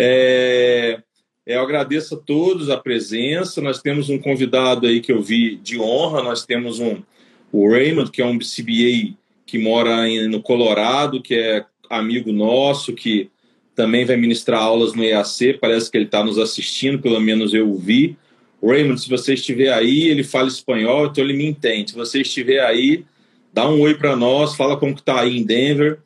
[0.00, 1.02] É,
[1.44, 3.60] eu agradeço a todos a presença.
[3.60, 6.22] Nós temos um convidado aí que eu vi de honra.
[6.22, 7.02] Nós temos um,
[7.50, 12.92] o Raymond, que é um CBA que mora em, no Colorado, que é amigo nosso,
[12.92, 13.28] que
[13.74, 15.54] também vai ministrar aulas no EAC.
[15.60, 18.16] Parece que ele está nos assistindo, pelo menos eu o vi.
[18.62, 21.90] Raymond, se você estiver aí, ele fala espanhol, então ele me entende.
[21.90, 23.04] Se você estiver aí,
[23.52, 25.98] dá um oi para nós, fala como que está aí em Denver,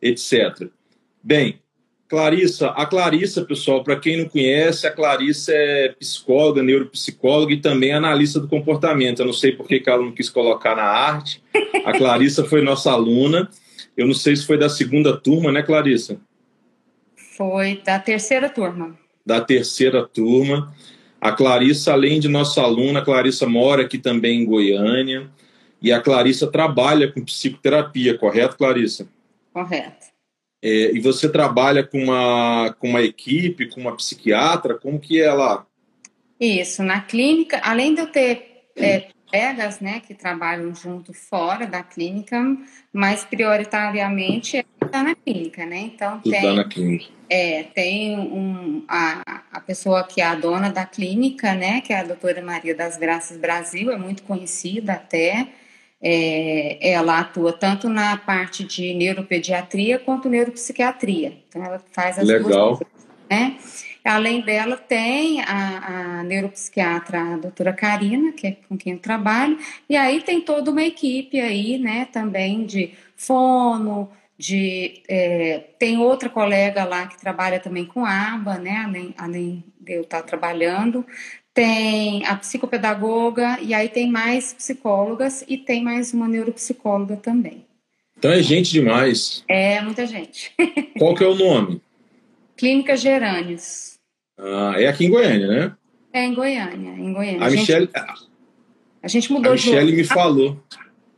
[0.00, 0.68] etc.
[1.22, 1.58] Bem,
[2.14, 7.92] Clarissa, a Clarissa, pessoal, para quem não conhece, a Clarissa é psicóloga, neuropsicóloga e também
[7.92, 9.18] analista do comportamento.
[9.18, 11.42] Eu não sei por que ela não quis colocar na arte.
[11.84, 13.50] A Clarissa foi nossa aluna.
[13.96, 16.20] Eu não sei se foi da segunda turma, né, Clarissa?
[17.36, 18.96] Foi da terceira turma.
[19.26, 20.72] Da terceira turma.
[21.20, 25.28] A Clarissa, além de nossa aluna, a Clarissa mora aqui também em Goiânia.
[25.82, 29.08] E a Clarissa trabalha com psicoterapia, correto, Clarissa?
[29.52, 30.03] Correto.
[30.66, 35.30] É, e você trabalha com uma, com uma equipe, com uma psiquiatra, como que é
[35.30, 35.66] lá?
[36.40, 41.82] Isso, na clínica, além de eu ter é, colegas né, que trabalham junto fora da
[41.82, 42.42] clínica,
[42.90, 45.90] mas prioritariamente é tá na clínica, né?
[45.92, 47.06] Então Tudo tem, na clínica.
[47.28, 51.98] É, tem um, a, a pessoa que é a dona da clínica, né, que é
[51.98, 55.48] a doutora Maria das Graças Brasil, é muito conhecida até,
[56.02, 61.38] é, ela atua tanto na parte de neuropediatria quanto neuropsiquiatria.
[61.48, 62.76] Então, ela faz as Legal.
[62.76, 63.56] duas coisas, né?
[64.04, 69.58] Além dela, tem a, a neuropsiquiatra, a doutora Karina, que é com quem eu trabalho,
[69.88, 76.28] e aí tem toda uma equipe aí, né, também de fono, de é, tem outra
[76.28, 81.06] colega lá que trabalha também com aba, né, além, além de eu estar trabalhando,
[81.54, 87.64] tem a psicopedagoga, e aí tem mais psicólogas e tem mais uma neuropsicóloga também.
[88.18, 89.44] Então é gente demais.
[89.48, 90.52] É, muita gente.
[90.98, 91.80] Qual que é o nome?
[92.56, 93.98] Clínica Gerânios.
[94.36, 95.72] Ah, é aqui em Goiânia, né?
[96.12, 97.46] É em Goiânia, em Goiânia.
[97.46, 97.88] A, Michelle,
[99.02, 100.60] a gente mudou a Michelle me falou.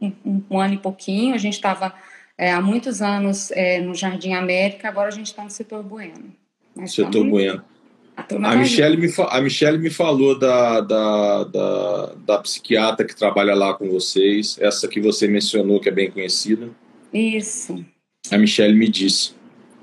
[0.00, 1.94] Um, um, um, ano e pouquinho, a gente estava
[2.36, 6.34] é, há muitos anos é, no Jardim América, agora a gente está no setor Bueno.
[6.74, 7.62] Mas setor Bueno.
[8.16, 13.74] A Michelle, me, a Michelle me falou da, da, da, da, psiquiatra que trabalha lá
[13.74, 16.70] com vocês, essa que você mencionou, que é bem conhecida.
[17.12, 17.84] Isso.
[18.30, 19.34] A Michelle me disse.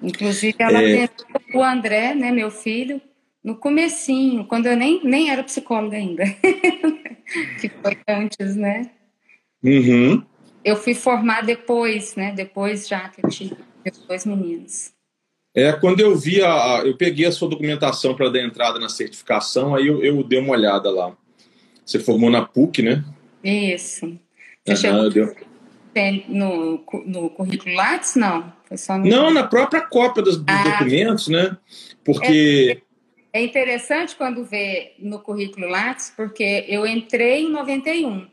[0.01, 1.07] Inclusive, ela é...
[1.53, 2.99] o André, né, meu filho,
[3.44, 6.23] no comecinho, quando eu nem, nem era psicóloga ainda,
[7.61, 8.89] que foi antes, né?
[9.63, 10.23] Uhum.
[10.63, 12.31] Eu fui formar depois, né?
[12.31, 13.55] Depois já que eu tive
[14.07, 14.93] dois meninos.
[15.56, 19.75] É, quando eu vi a, eu peguei a sua documentação para dar entrada na certificação,
[19.75, 21.16] aí eu, eu, dei uma olhada lá.
[21.86, 23.03] Você formou na PUC, né?
[23.44, 24.18] Isso.
[24.66, 25.03] Você uhum, chegou
[26.28, 28.52] no, no currículo Lattes, não?
[28.90, 29.06] No...
[29.06, 31.56] Não, na própria cópia dos, dos ah, documentos, né?
[32.03, 32.81] Porque...
[33.31, 38.28] É, é interessante quando vê no currículo Lattes, porque eu entrei em 91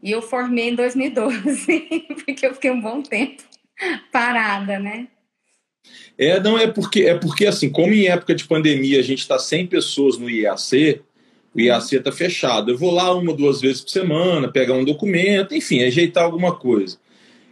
[0.00, 1.88] e eu formei em 2012,
[2.24, 3.42] porque eu fiquei um bom tempo
[4.12, 5.08] parada, né?
[6.16, 9.38] É, não, é porque, é porque assim, como em época de pandemia a gente está
[9.38, 11.00] 100 pessoas no IAC,
[11.54, 12.70] o IAC está fechado.
[12.70, 16.96] Eu vou lá uma, duas vezes por semana, pegar um documento, enfim, ajeitar alguma coisa.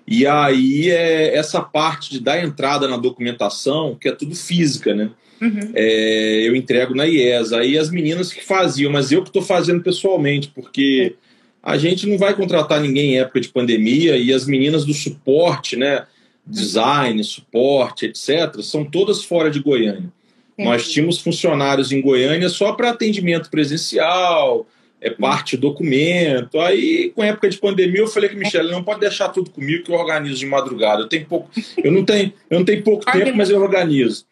[0.07, 5.11] E aí é essa parte de dar entrada na documentação, que é tudo física, né?
[5.41, 5.73] Uhum.
[5.75, 7.53] É, eu entrego na IES.
[7.53, 11.15] Aí as meninas que faziam, mas eu que estou fazendo pessoalmente, porque
[11.63, 15.77] a gente não vai contratar ninguém em época de pandemia e as meninas do suporte,
[15.77, 16.05] né?
[16.47, 20.11] Design, suporte, etc., são todas fora de Goiânia.
[20.59, 24.67] Nós tínhamos funcionários em Goiânia só para atendimento presencial,
[25.03, 26.61] é parte documento.
[26.61, 29.85] Aí, com a época de pandemia, eu falei que Michelle não pode deixar tudo comigo
[29.85, 31.03] que eu organizo de madrugada.
[31.03, 31.51] Eu tenho pouco,
[31.83, 34.25] eu não tenho, eu não tenho pouco tempo, mas eu organizo.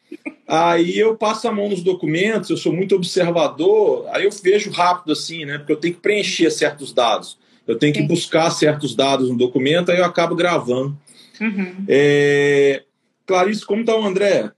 [0.47, 5.12] Aí eu passo a mão nos documentos, eu sou muito observador, aí eu vejo rápido
[5.12, 5.59] assim, né?
[5.59, 7.38] Porque eu tenho que preencher certos dados.
[7.66, 10.97] Eu tenho que buscar certos dados no documento, aí eu acabo gravando.
[11.41, 11.84] Uhum.
[11.89, 12.84] É...
[13.27, 14.51] Clarice, como está o André?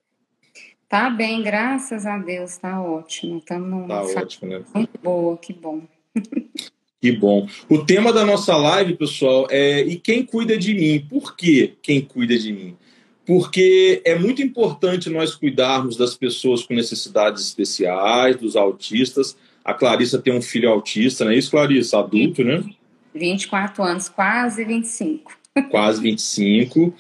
[0.89, 3.39] Tá bem, graças a Deus, tá ótimo.
[3.39, 4.63] Estamos numa tá ótimo, né?
[4.75, 5.83] muito boa, que bom.
[7.01, 7.49] que bom.
[7.69, 11.07] O tema da nossa live, pessoal, é e quem cuida de mim?
[11.09, 12.77] Por que quem cuida de mim?
[13.27, 19.35] Porque é muito importante nós cuidarmos das pessoas com necessidades especiais, dos autistas.
[19.65, 22.01] A Clarissa tem um filho autista, não é isso, Clarissa?
[22.01, 22.63] Adulto, né?
[23.15, 26.93] 24 anos, quase 25 quase 25.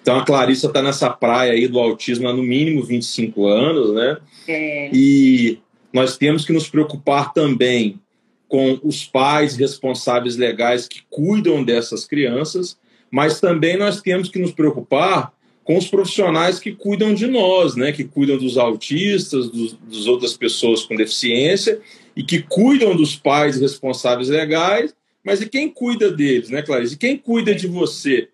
[0.00, 4.16] Então a Clarissa está nessa praia aí do autismo há no mínimo 25 anos, né?
[4.46, 4.90] É.
[4.92, 5.58] E
[5.92, 8.00] nós temos que nos preocupar também
[8.48, 12.78] com os pais responsáveis legais que cuidam dessas crianças,
[13.10, 15.32] mas também nós temos que nos preocupar
[15.62, 17.92] com os profissionais que cuidam de nós, né?
[17.92, 21.78] Que cuidam dos autistas, dos, dos outras pessoas com deficiência
[22.16, 24.94] e que cuidam dos pais responsáveis legais,
[25.28, 26.94] mas e quem cuida deles, né, Clarice?
[26.94, 28.30] E quem cuida de você?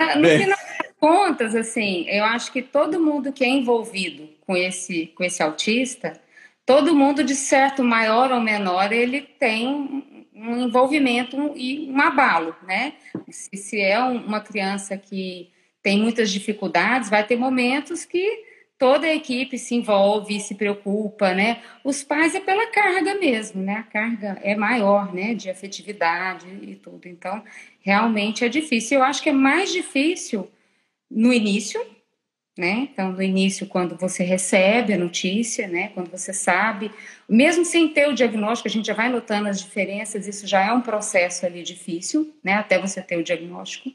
[0.00, 4.56] Ah, no final das contas, assim, eu acho que todo mundo que é envolvido com
[4.56, 6.20] esse, com esse autista,
[6.66, 12.94] todo mundo, de certo, maior ou menor, ele tem um envolvimento e um abalo, né?
[13.30, 15.50] Se, se é uma criança que
[15.80, 18.42] tem muitas dificuldades, vai ter momentos que
[18.78, 21.62] toda a equipe se envolve, se preocupa, né?
[21.82, 23.76] Os pais é pela carga mesmo, né?
[23.76, 25.34] A carga é maior, né?
[25.34, 27.06] De afetividade e tudo.
[27.08, 27.42] Então,
[27.80, 28.98] realmente é difícil.
[28.98, 30.50] Eu acho que é mais difícil
[31.10, 31.80] no início,
[32.56, 32.88] né?
[32.92, 35.88] Então, no início, quando você recebe a notícia, né?
[35.94, 36.90] Quando você sabe,
[37.28, 40.26] mesmo sem ter o diagnóstico, a gente já vai notando as diferenças.
[40.28, 42.54] Isso já é um processo ali difícil, né?
[42.54, 43.90] Até você ter o diagnóstico.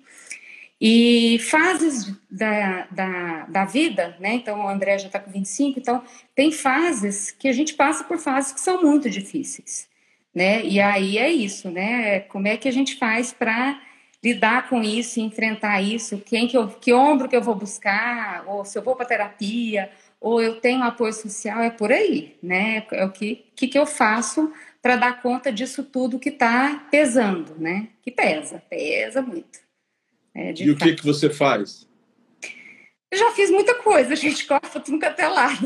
[0.81, 4.33] E fases da, da, da vida, né?
[4.35, 6.01] Então, o André já está com 25, então
[6.33, 9.89] tem fases que a gente passa por fases que são muito difíceis,
[10.33, 10.63] né?
[10.63, 12.21] E aí é isso, né?
[12.21, 13.77] Como é que a gente faz para
[14.23, 16.17] lidar com isso, enfrentar isso?
[16.25, 18.45] Quem que, eu, que ombro que eu vou buscar?
[18.47, 19.91] Ou se eu vou para terapia?
[20.21, 21.61] Ou eu tenho apoio social?
[21.61, 22.85] É por aí, né?
[22.93, 27.55] É o que, que, que eu faço para dar conta disso tudo que está pesando,
[27.57, 27.89] né?
[28.01, 29.68] Que pesa, pesa muito.
[30.39, 31.85] É, e o que, que você faz?
[33.11, 35.65] Eu já fiz muita coisa, a gente corta tudo até lado.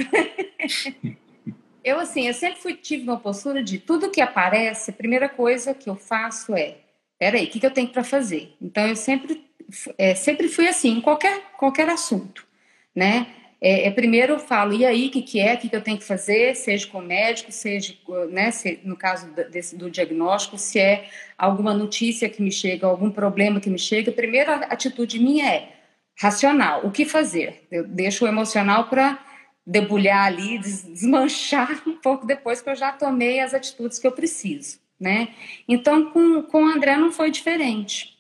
[1.84, 5.76] eu, assim, eu sempre fui, tive uma postura de tudo que aparece, a primeira coisa
[5.76, 6.78] que eu faço é,
[7.20, 8.56] peraí, o que, que eu tenho para fazer?
[8.60, 9.46] Então, eu sempre,
[9.96, 12.48] é, sempre fui assim, em qualquer, qualquer assunto,
[12.96, 13.28] né?
[13.66, 15.82] É, é, primeiro eu falo, e aí, o que, que é, o que, que eu
[15.82, 17.96] tenho que fazer, seja com o médico, seja,
[18.30, 21.08] né, se, no caso desse, do diagnóstico, se é
[21.38, 25.70] alguma notícia que me chega, algum problema que me chega, a primeira atitude minha é
[26.20, 27.66] racional, o que fazer?
[27.72, 29.18] Eu deixo o emocional para
[29.66, 34.78] debulhar ali, desmanchar um pouco depois que eu já tomei as atitudes que eu preciso,
[35.00, 35.30] né?
[35.70, 38.14] Então, com, com o André não foi diferente,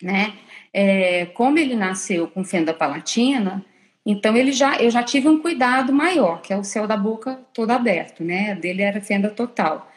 [0.00, 0.34] né?
[0.72, 3.64] É, como ele nasceu com fenda palatina,
[4.04, 7.40] então ele já, eu já tive um cuidado maior, que é o céu da boca
[7.54, 8.54] todo aberto, né?
[8.54, 9.90] Dele era fenda total.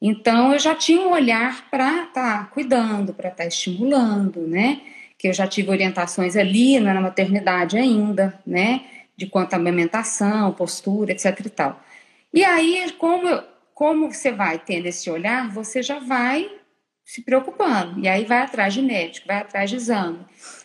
[0.00, 4.80] Então eu já tinha um olhar para estar tá cuidando, para estar tá estimulando, né?
[5.16, 8.82] Que eu já tive orientações ali na maternidade ainda, né?
[9.16, 11.80] De quanto à amamentação, postura, etc e tal.
[12.34, 13.28] E aí, como,
[13.74, 16.50] como você vai tendo esse olhar, você já vai
[17.04, 18.00] se preocupando.
[18.00, 20.18] E aí vai atrás de médico, vai atrás de exame,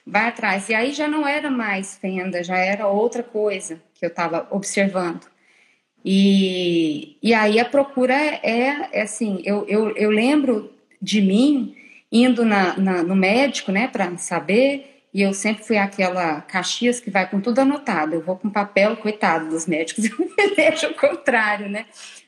[0.07, 0.69] vai atrás.
[0.69, 5.25] E aí já não era mais fenda, já era outra coisa que eu estava observando.
[6.03, 10.71] E, e aí a procura é, é assim, eu, eu, eu lembro
[11.01, 11.75] de mim
[12.11, 17.09] indo na, na no médico, né, para saber, e eu sempre fui aquela Caxias que
[17.09, 18.13] vai com tudo anotado.
[18.13, 20.05] Eu vou com papel, coitado dos médicos,
[20.37, 21.85] eu deixo o contrário, né?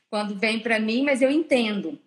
[0.09, 1.99] Quando vem para mim, mas eu entendo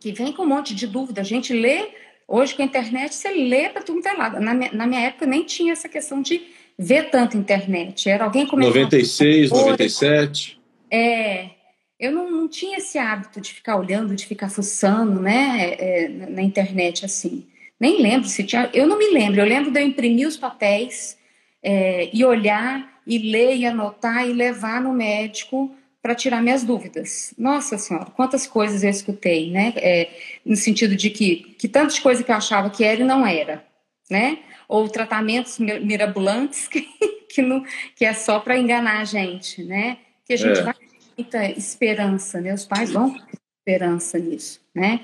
[0.00, 1.20] que vem com um monte de dúvida.
[1.20, 1.90] A gente lê,
[2.26, 4.40] hoje com a internet, você lê para tudo que é lado.
[4.40, 6.42] Na minha, na minha época nem tinha essa questão de
[6.78, 8.08] ver tanto internet.
[8.08, 8.74] Era alguém começando.
[8.74, 10.60] 96, 97.
[10.90, 11.50] É.
[11.98, 16.42] Eu não, não, tinha esse hábito de ficar olhando, de ficar fuçando, né, é, na
[16.42, 17.46] internet assim.
[17.80, 18.68] Nem lembro se tinha.
[18.74, 19.40] Eu não me lembro.
[19.40, 21.16] Eu lembro de eu imprimir os papéis
[21.62, 25.74] é, e olhar e ler e anotar e levar no médico
[26.06, 27.34] para tirar minhas dúvidas.
[27.36, 29.72] Nossa Senhora, quantas coisas eu escutei, né?
[29.74, 30.08] É,
[30.44, 33.66] no sentido de que, que tantas coisas que eu achava que era e não era,
[34.08, 34.38] né?
[34.68, 36.82] Ou tratamentos mirabolantes que,
[37.28, 37.64] que, não,
[37.96, 39.98] que é só para enganar a gente, né?
[40.24, 40.62] Que a gente é.
[40.62, 42.54] vai ter muita esperança, né?
[42.54, 43.24] Os pais vão ter
[43.58, 45.00] esperança nisso, né?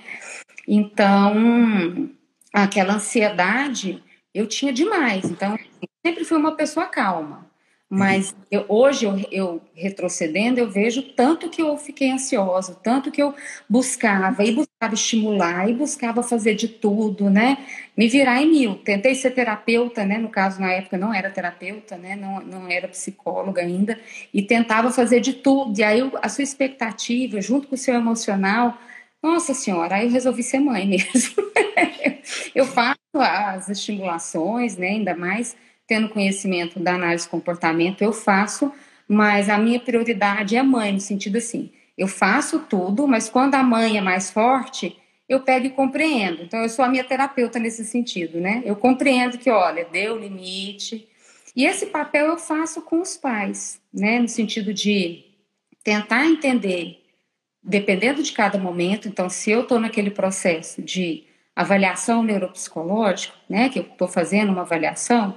[0.69, 2.11] Então,
[2.53, 4.01] aquela ansiedade
[4.33, 5.25] eu tinha demais.
[5.25, 5.59] Então,
[6.07, 7.51] sempre fui uma pessoa calma.
[7.95, 13.23] Mas eu, hoje, eu, eu, retrocedendo, eu vejo tanto que eu fiquei ansiosa, tanto que
[13.23, 13.35] eu
[13.69, 17.59] buscava, e buscava estimular, e buscava fazer de tudo, né?
[17.95, 18.77] Me virar em mil.
[18.77, 20.17] Tentei ser terapeuta, né?
[20.17, 22.17] No caso, na época, não era terapeuta, né?
[22.17, 24.01] Não, não era psicóloga ainda,
[24.33, 25.79] e tentava fazer de tudo.
[25.79, 28.79] E aí, a sua expectativa, junto com o seu emocional,
[29.23, 31.43] nossa senhora, aí eu resolvi ser mãe mesmo.
[32.55, 34.89] eu faço as estimulações, né?
[34.89, 35.55] Ainda mais
[35.87, 38.73] tendo conhecimento da análise de comportamento, eu faço,
[39.09, 43.55] mas a minha prioridade é a mãe, no sentido assim, eu faço tudo, mas quando
[43.55, 44.97] a mãe é mais forte,
[45.29, 46.43] eu pego e compreendo.
[46.43, 48.63] Então, eu sou a minha terapeuta nesse sentido, né?
[48.65, 51.09] Eu compreendo que, olha, deu limite.
[51.55, 54.19] E esse papel eu faço com os pais, né?
[54.19, 55.25] No sentido de
[55.85, 57.03] tentar entender,
[57.63, 59.09] dependendo de cada momento.
[59.09, 61.25] Então, se eu estou naquele processo de
[61.55, 63.69] avaliação neuropsicológica, né?
[63.69, 65.37] Que eu estou fazendo uma avaliação,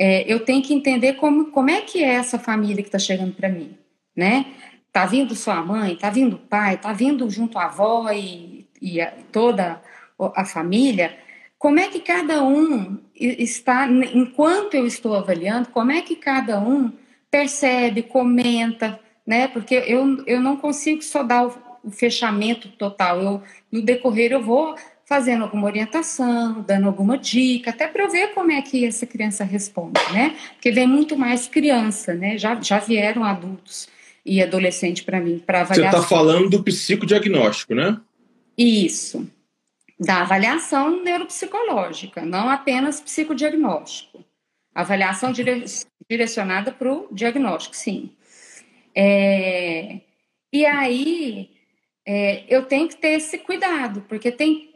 [0.00, 3.34] é, eu tenho que entender como, como é que é essa família que está chegando
[3.34, 3.76] para mim,
[4.16, 4.46] né?
[4.90, 8.98] Tá vindo sua mãe, tá vindo o pai, tá vindo junto a avó e, e
[8.98, 9.82] a, toda
[10.18, 11.18] a família.
[11.58, 16.90] Como é que cada um está, enquanto eu estou avaliando, como é que cada um
[17.30, 19.48] percebe, comenta, né?
[19.48, 21.52] Porque eu, eu não consigo só dar o,
[21.84, 23.20] o fechamento total.
[23.20, 24.74] Eu, no decorrer, eu vou
[25.10, 29.42] fazendo alguma orientação, dando alguma dica, até para eu ver como é que essa criança
[29.42, 30.36] responde, né?
[30.52, 32.38] Porque vem muito mais criança, né?
[32.38, 33.88] Já, já vieram adultos
[34.24, 35.90] e adolescente para mim, para avaliar.
[35.90, 38.00] Você está falando do psicodiagnóstico, né?
[38.56, 39.28] Isso,
[39.98, 44.24] da avaliação neuropsicológica, não apenas psicodiagnóstico.
[44.72, 45.64] Avaliação dire...
[46.08, 48.12] direcionada para o diagnóstico, sim.
[48.94, 49.98] É...
[50.52, 51.50] E aí,
[52.06, 54.69] é, eu tenho que ter esse cuidado, porque tem,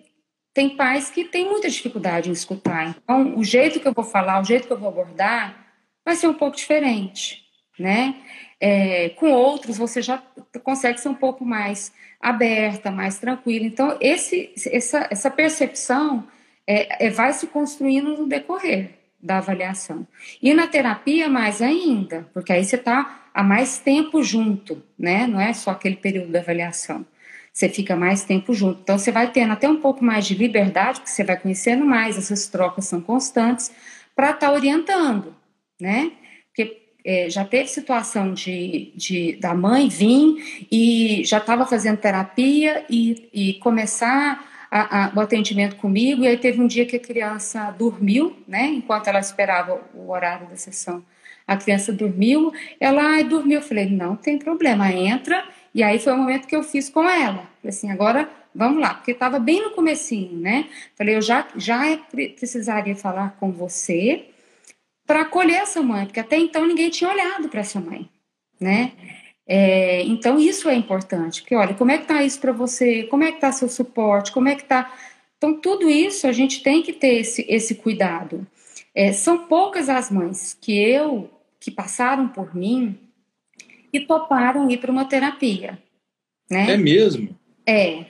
[0.54, 2.96] tem pais que têm muita dificuldade em escutar.
[3.02, 5.66] Então, o jeito que eu vou falar, o jeito que eu vou abordar,
[6.04, 7.42] vai ser um pouco diferente,
[7.78, 8.14] né?
[8.60, 10.22] É, com outros, você já
[10.62, 13.66] consegue ser um pouco mais aberta, mais tranquila.
[13.66, 16.26] Então, esse, essa, essa percepção
[16.66, 20.06] é, é, vai se construindo no decorrer da avaliação.
[20.40, 25.26] E na terapia, mais ainda, porque aí você está há mais tempo junto, né?
[25.26, 27.04] Não é só aquele período da avaliação.
[27.54, 28.80] Você fica mais tempo junto.
[28.82, 32.18] Então, você vai tendo até um pouco mais de liberdade, porque você vai conhecendo mais,
[32.18, 33.70] essas trocas são constantes,
[34.14, 35.36] para estar tá orientando,
[35.80, 36.10] né?
[36.48, 42.84] Porque é, já teve situação de, de da mãe vir e já estava fazendo terapia
[42.90, 47.00] e, e começar a, a, o atendimento comigo, e aí teve um dia que a
[47.00, 48.66] criança dormiu, né?
[48.66, 51.04] Enquanto ela esperava o horário da sessão
[51.46, 53.58] a criança dormiu, ela dormiu.
[53.58, 55.44] Eu falei, não tem problema, entra.
[55.74, 57.48] E aí foi o momento que eu fiz com ela.
[57.66, 60.68] Assim, agora vamos lá, porque estava bem no comecinho, né?
[60.94, 61.96] Falei, eu já, já
[62.36, 64.26] precisaria falar com você
[65.04, 68.08] para acolher essa mãe, porque até então ninguém tinha olhado para essa mãe,
[68.60, 68.92] né?
[69.46, 73.02] É, então isso é importante, porque olha, como é que tá isso para você?
[73.04, 74.32] Como é que tá seu suporte?
[74.32, 74.94] Como é que tá?
[75.36, 78.46] Então tudo isso a gente tem que ter esse, esse cuidado.
[78.94, 81.28] É, são poucas as mães que eu
[81.60, 82.98] que passaram por mim
[83.94, 85.78] e toparam ir para uma terapia.
[86.50, 86.72] Né?
[86.72, 87.38] É mesmo?
[87.64, 88.04] É,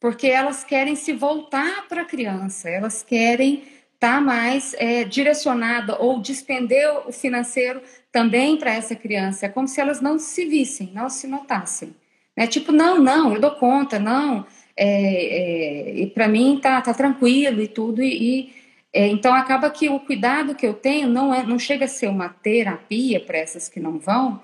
[0.00, 3.64] porque elas querem se voltar para a criança, elas querem
[3.94, 9.46] estar tá mais é, direcionada ou despender o financeiro também para essa criança.
[9.46, 11.94] É como se elas não se vissem, não se notassem.
[12.36, 12.46] Né?
[12.46, 14.46] Tipo, não, não, eu dou conta, não.
[14.76, 18.52] É, é, para mim tá, tá tranquilo e tudo, e, e
[18.92, 22.08] é, então acaba que o cuidado que eu tenho não é, não chega a ser
[22.08, 24.40] uma terapia para essas que não vão,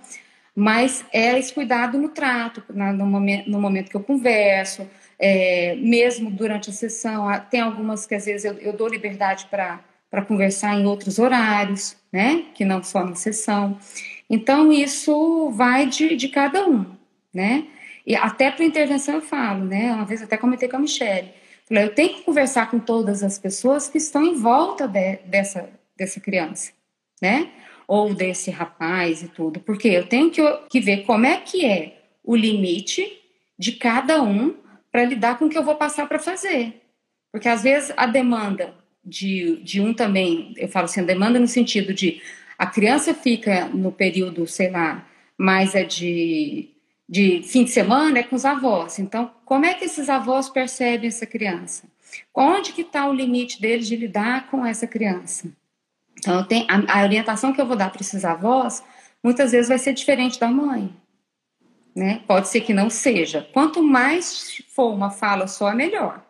[0.55, 6.31] mas é esse cuidado no trato, no, momento, no momento que eu converso, é, mesmo
[6.31, 7.27] durante a sessão.
[7.51, 12.45] Tem algumas que às vezes eu, eu dou liberdade para conversar em outros horários, né?
[12.55, 13.79] Que não só na sessão.
[14.29, 16.85] Então isso vai de, de cada um,
[17.33, 17.67] né?
[18.07, 19.93] E até para intervenção eu falo, né?
[19.93, 21.33] Uma vez até comentei com a Michelle
[21.73, 25.71] Falei, eu tenho que conversar com todas as pessoas que estão em volta de, dessa,
[25.97, 26.73] dessa criança,
[27.21, 27.51] né?
[27.87, 32.03] Ou desse rapaz e tudo, porque eu tenho que, que ver como é que é
[32.25, 33.21] o limite
[33.59, 34.55] de cada um
[34.91, 36.83] para lidar com o que eu vou passar para fazer.
[37.31, 38.75] Porque às vezes a demanda
[39.05, 42.21] de, de um também, eu falo assim, a demanda no sentido de
[42.59, 46.73] a criança fica no período, sei lá, mais é de
[47.09, 48.99] de fim de semana é com os avós.
[48.99, 51.85] Então, como é que esses avós percebem essa criança?
[52.35, 55.53] Onde que está o limite deles de lidar com essa criança?
[56.19, 58.83] Então, tenho, a, a, orientação que eu vou dar para esses avós,
[59.23, 60.95] muitas vezes vai ser diferente da mãe.
[61.95, 62.23] Né?
[62.27, 63.49] Pode ser que não seja.
[63.53, 66.23] Quanto mais for uma fala só, é melhor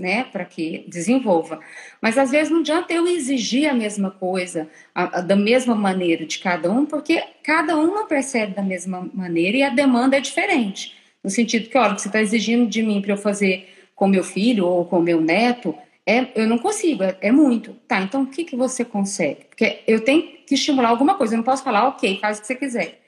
[0.00, 1.60] né, para que desenvolva.
[2.00, 6.24] Mas às vezes não adianta eu exigir a mesma coisa, a, a, da mesma maneira
[6.24, 10.20] de cada um, porque cada um não percebe da mesma maneira e a demanda é
[10.20, 10.96] diferente.
[11.22, 14.24] No sentido que, olha, que você está exigindo de mim para eu fazer com meu
[14.24, 15.74] filho ou com meu neto,
[16.06, 17.74] é, eu não consigo, é, é, muito.
[17.86, 19.44] Tá, então o que, que você consegue?
[19.44, 22.46] Porque eu tenho que estimular alguma coisa, eu não posso falar, ok, faz o que
[22.46, 23.00] você quiser.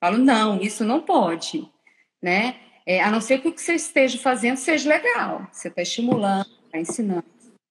[0.00, 1.68] Falo, não, isso não pode,
[2.22, 2.56] né?
[2.86, 6.48] É, a não ser que o que você esteja fazendo seja legal, você está estimulando,
[6.66, 7.24] está ensinando,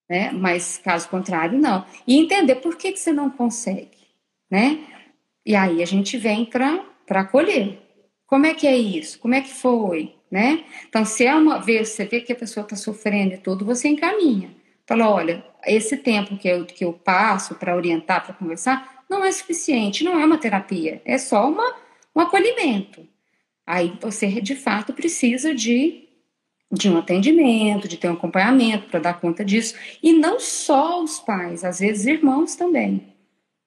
[0.09, 0.31] né?
[0.31, 1.85] Mas caso contrário, não.
[2.05, 3.97] E entender por que, que você não consegue,
[4.49, 4.79] né?
[5.45, 7.79] E aí a gente vem para acolher.
[8.25, 9.17] Como é que é isso?
[9.19, 10.13] Como é que foi?
[10.29, 10.65] Né?
[10.89, 13.87] Então, se é uma vez você vê que a pessoa está sofrendo e tudo, você
[13.87, 14.56] encaminha.
[14.87, 19.31] Fala, olha, esse tempo que eu, que eu passo para orientar, para conversar, não é
[19.31, 21.75] suficiente, não é uma terapia, é só uma,
[22.15, 23.05] um acolhimento.
[23.65, 26.07] Aí você, de fato, precisa de,
[26.71, 29.75] de um atendimento, de ter um acompanhamento para dar conta disso.
[30.01, 33.13] E não só os pais, às vezes irmãos também.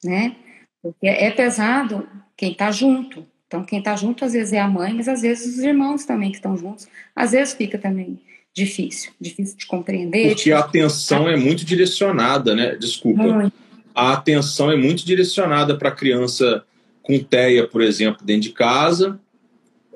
[0.02, 0.34] né?
[0.82, 3.26] Porque é pesado quem está junto.
[3.46, 6.30] Então, quem está junto às vezes é a mãe, mas às vezes os irmãos também
[6.30, 6.88] que estão juntos.
[7.14, 8.18] Às vezes fica também
[8.54, 10.35] difícil, difícil de compreender.
[10.35, 12.76] Porque a atenção é muito direcionada, né?
[12.76, 13.23] Desculpa.
[13.23, 13.52] Muito.
[13.95, 16.64] A atenção é muito direcionada para a criança
[17.02, 19.21] com TEA, por exemplo, dentro de casa,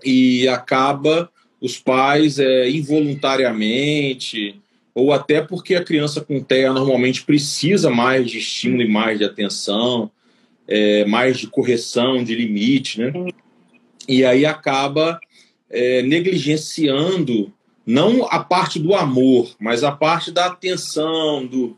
[0.05, 1.31] e acaba
[1.61, 4.61] os pais é, involuntariamente,
[4.95, 9.25] ou até porque a criança com TEA normalmente precisa mais de estímulo e mais de
[9.25, 10.11] atenção,
[10.69, 13.13] é, mais de correção, de limite, né?
[14.09, 15.19] E aí acaba
[15.71, 17.53] é, negligenciando
[17.87, 21.76] não a parte do amor, mas a parte da atenção, do,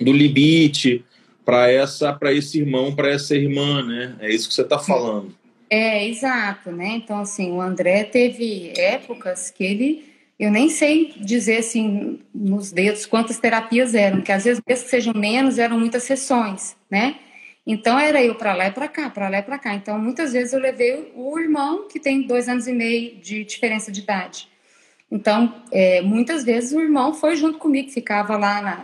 [0.00, 1.04] do limite
[1.44, 4.16] para essa para esse irmão, para essa irmã, né?
[4.20, 5.34] É isso que você está falando.
[5.68, 6.88] É, exato, né?
[6.96, 10.04] Então, assim, o André teve épocas que ele,
[10.38, 14.90] eu nem sei dizer, assim, nos dedos quantas terapias eram, que às vezes, mesmo que
[14.90, 17.16] sejam menos, eram muitas sessões, né?
[17.66, 19.74] Então, era eu para lá e para cá, para lá e para cá.
[19.74, 23.90] Então, muitas vezes eu levei o irmão, que tem dois anos e meio de diferença
[23.90, 24.51] de idade.
[25.12, 28.76] Então, é, muitas vezes o irmão foi junto comigo, ficava lá na,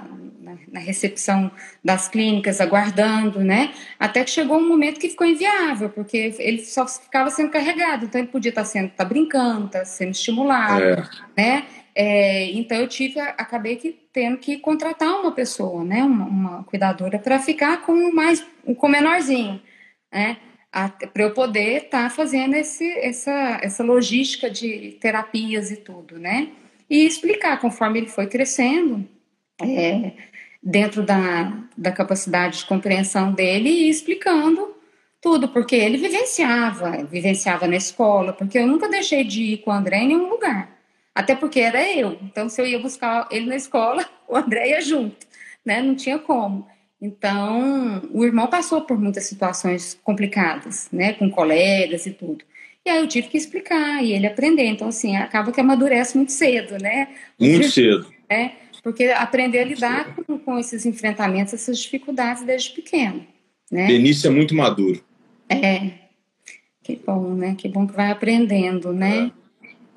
[0.43, 1.51] na, na, recepção
[1.83, 3.73] das clínicas, aguardando, né?
[3.99, 8.21] Até que chegou um momento que ficou inviável, porque ele só ficava sendo carregado, então
[8.21, 11.03] ele podia estar sendo, tá brincando, estar tá sendo estimulado, é.
[11.35, 11.65] né?
[11.95, 16.05] É, então eu tive, acabei que tendo que contratar uma pessoa, né?
[16.05, 18.45] Uma, uma cuidadora para ficar com mais,
[18.77, 19.63] com o menorzinho,
[20.13, 20.37] né?
[20.71, 26.49] Para eu poder estar tá fazendo esse, essa, essa logística de terapias e tudo, né?
[26.89, 29.07] E explicar conforme ele foi crescendo,
[29.61, 30.13] é,
[30.63, 34.75] dentro da, da capacidade de compreensão dele e explicando
[35.21, 39.75] tudo, porque ele vivenciava, vivenciava na escola, porque eu nunca deixei de ir com o
[39.75, 40.71] André em nenhum lugar,
[41.15, 44.81] até porque era eu, então se eu ia buscar ele na escola, o André ia
[44.81, 45.27] junto,
[45.65, 45.83] né?
[45.83, 46.67] Não tinha como.
[47.01, 52.45] Então, o irmão passou por muitas situações complicadas, né, com colegas e tudo.
[52.85, 54.65] E aí eu tive que explicar e ele aprender.
[54.65, 57.09] Então, assim, acaba que amadurece muito cedo, né?
[57.39, 58.07] Muito cedo.
[58.29, 58.51] É,
[58.83, 63.27] porque aprender a lidar com, com, esses enfrentamentos, essas dificuldades desde pequeno.
[63.71, 63.87] Né?
[63.87, 65.03] Benício é muito maduro.
[65.49, 65.91] É,
[66.83, 67.55] que bom, né?
[67.57, 69.31] Que bom que vai aprendendo, né?
[69.35, 69.39] É.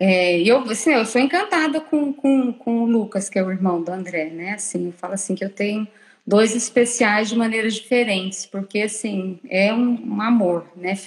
[0.03, 3.83] É, eu, assim, eu sou encantada com, com, com o Lucas, que é o irmão
[3.83, 4.53] do André, né?
[4.53, 5.87] Assim, eu falo assim que eu tenho
[6.31, 10.97] dois especiais de maneiras diferentes, porque assim, é um, um, amor, né?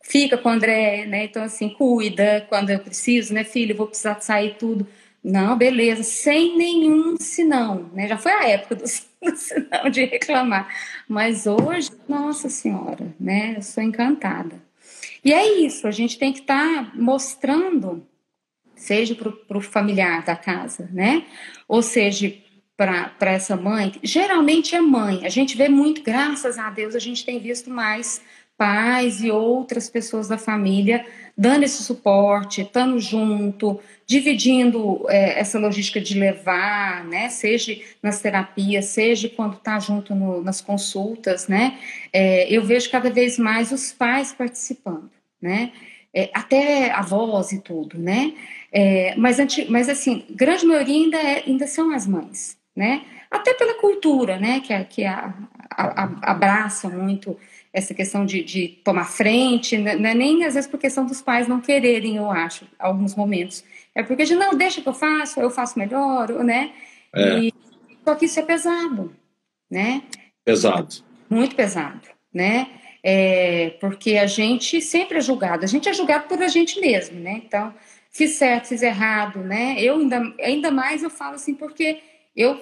[0.00, 1.24] Fica com o André, né?
[1.24, 3.76] Então, assim, cuida quando eu preciso, né, filho?
[3.76, 4.86] Vou precisar sair tudo.
[5.24, 8.06] Não, beleza, sem nenhum sinão, né?
[8.06, 8.84] Já foi a época do,
[9.24, 10.68] do sinão de reclamar.
[11.08, 13.54] Mas hoje, nossa senhora, né?
[13.56, 14.54] Eu sou encantada.
[15.24, 18.06] E é isso, a gente tem que estar tá mostrando,
[18.76, 21.24] seja para o familiar da casa, né?
[21.66, 22.32] Ou seja,
[22.80, 25.26] para essa mãe, geralmente é mãe.
[25.26, 28.22] A gente vê muito, graças a Deus, a gente tem visto mais
[28.56, 31.04] pais e outras pessoas da família
[31.36, 38.86] dando esse suporte, estando junto, dividindo é, essa logística de levar, né, seja nas terapias,
[38.86, 41.78] seja quando está junto no, nas consultas, né,
[42.12, 45.72] é, eu vejo cada vez mais os pais participando, né,
[46.14, 48.34] é, até avós e tudo, né,
[48.70, 49.38] é, mas,
[49.70, 53.04] mas assim, grande maioria ainda, é, ainda são as mães, né?
[53.30, 54.60] Até pela cultura, né?
[54.60, 55.34] Que, que a,
[55.70, 57.36] a, a, abraça muito
[57.72, 59.92] essa questão de, de tomar frente, né?
[59.92, 63.64] é nem às vezes por questão dos pais não quererem, eu acho, alguns momentos.
[63.94, 66.72] É porque de não, deixa que eu faço, eu faço melhor, né?
[67.14, 67.38] É.
[67.38, 67.54] E,
[68.04, 69.14] só que isso é pesado,
[69.70, 70.02] né?
[70.44, 70.96] Pesado.
[71.28, 72.68] Muito pesado, né?
[73.02, 77.18] É, porque a gente sempre é julgado, a gente é julgado por a gente mesmo,
[77.20, 77.40] né?
[77.44, 77.72] Então,
[78.10, 79.76] fiz certo, fiz errado, né?
[79.78, 82.00] Eu ainda, ainda mais eu falo assim, porque
[82.34, 82.60] eu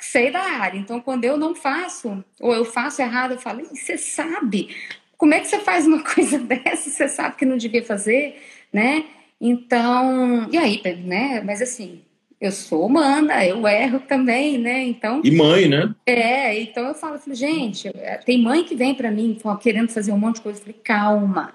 [0.00, 0.78] sei da área.
[0.78, 4.74] Então, quando eu não faço, ou eu faço errado, eu falo, você sabe?
[5.16, 6.90] Como é que você faz uma coisa dessa?
[6.90, 8.40] Você sabe que não devia fazer,
[8.72, 9.04] né?
[9.40, 11.42] Então, e aí, né?
[11.44, 12.02] Mas assim,
[12.40, 14.84] eu sou humana, eu erro também, né?
[14.84, 15.20] Então.
[15.24, 15.94] E mãe, né?
[16.06, 17.90] É, então eu falo, gente,
[18.24, 20.58] tem mãe que vem para mim querendo fazer um monte de coisa.
[20.58, 21.54] Eu falei, calma.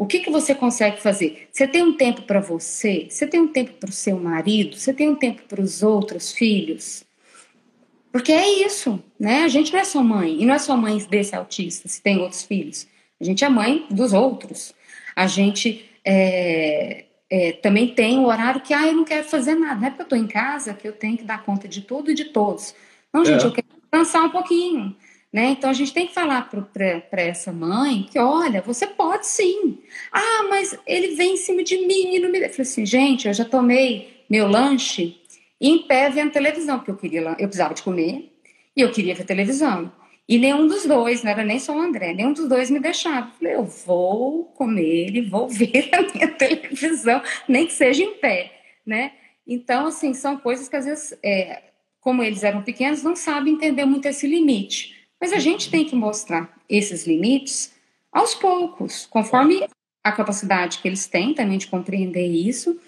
[0.00, 1.46] O que, que você consegue fazer?
[1.52, 3.06] Você tem um tempo para você?
[3.10, 4.74] Você tem um tempo para o seu marido?
[4.78, 7.04] Você tem um tempo para os outros filhos?
[8.10, 9.42] Porque é isso, né?
[9.42, 12.16] A gente não é só mãe, e não é só mãe desse autista, se tem
[12.16, 12.86] outros filhos.
[13.20, 14.74] A gente é mãe dos outros.
[15.14, 19.82] A gente é, é, também tem o horário que, ah, eu não quero fazer nada.
[19.82, 22.10] Não é porque eu estou em casa que eu tenho que dar conta de tudo
[22.10, 22.74] e de todos.
[23.12, 23.46] Não, gente, é.
[23.46, 24.96] eu quero descansar um pouquinho.
[25.32, 25.50] Né?
[25.50, 29.78] Então a gente tem que falar para essa mãe que, olha, você pode sim.
[30.10, 32.38] Ah, mas ele vem em cima de mim e não me.
[32.38, 35.20] Eu falei assim, gente, eu já tomei meu lanche
[35.60, 38.32] em pé vendo televisão, porque eu queria, eu precisava de comer
[38.76, 39.92] e eu queria ver televisão.
[40.28, 43.26] E nenhum dos dois, não era nem só o André, nenhum dos dois me deixava.
[43.26, 48.14] Eu falei, eu vou comer ele, vou ver a minha televisão, nem que seja em
[48.14, 48.52] pé,
[48.86, 49.12] né?
[49.46, 51.62] Então, assim, são coisas que às vezes, é,
[52.00, 54.99] como eles eram pequenos, não sabem entender muito esse limite.
[55.20, 57.72] Mas a gente tem que mostrar esses limites
[58.10, 59.66] aos poucos, conforme
[60.02, 62.80] a capacidade que eles têm também de compreender isso,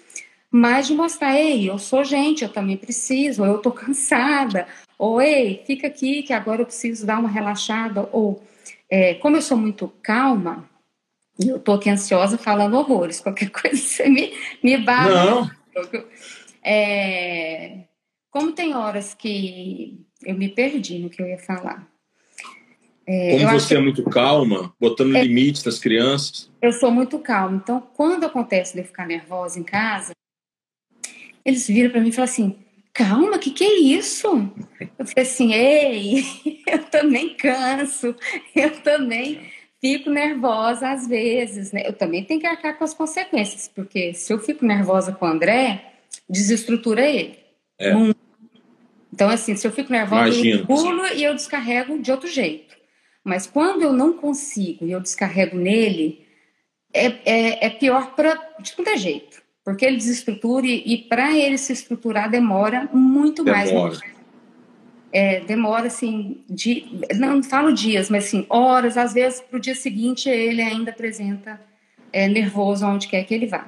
[0.49, 4.67] mas de mostrar, ei, eu sou gente, eu também preciso, ou eu tô cansada,
[4.97, 8.43] ou ei, fica aqui que agora eu preciso dar uma relaxada, ou
[8.89, 10.69] é, como eu sou muito calma,
[11.39, 15.09] e eu tô aqui ansiosa falando horrores, qualquer coisa você me, me bate.
[15.09, 15.51] Não.
[16.63, 17.79] É,
[18.29, 21.92] como tem horas que eu me perdi no que eu ia falar.
[23.05, 26.49] É, Como você é muito calma, botando é, limites nas crianças.
[26.61, 27.59] Eu sou muito calma.
[27.61, 30.13] Então, quando acontece de eu ficar nervosa em casa,
[31.43, 32.55] eles viram para mim e falam assim:
[32.93, 34.27] calma, o que, que é isso?
[34.97, 36.23] Eu falei assim: ei,
[36.65, 38.15] eu também canso,
[38.55, 39.41] eu também
[39.81, 41.83] fico nervosa às vezes, né?
[41.85, 45.29] Eu também tenho que arcar com as consequências, porque se eu fico nervosa com o
[45.29, 45.93] André,
[46.29, 47.37] desestrutura ele.
[47.77, 47.91] É.
[49.11, 50.59] Então, assim, se eu fico nervosa, Imagino.
[50.59, 52.75] eu pulo e eu descarrego de outro jeito.
[53.23, 56.25] Mas quando eu não consigo e eu descarrego nele,
[56.93, 59.41] é, é, é pior para de qualquer jeito.
[59.63, 63.73] Porque ele desestrutura e, e para ele se estruturar demora muito demora.
[63.73, 63.99] mais.
[65.11, 69.75] É, demora assim, de, não falo dias, mas assim, horas, às vezes para o dia
[69.75, 71.61] seguinte ele ainda apresenta
[72.11, 73.67] é, nervoso onde quer que ele vá.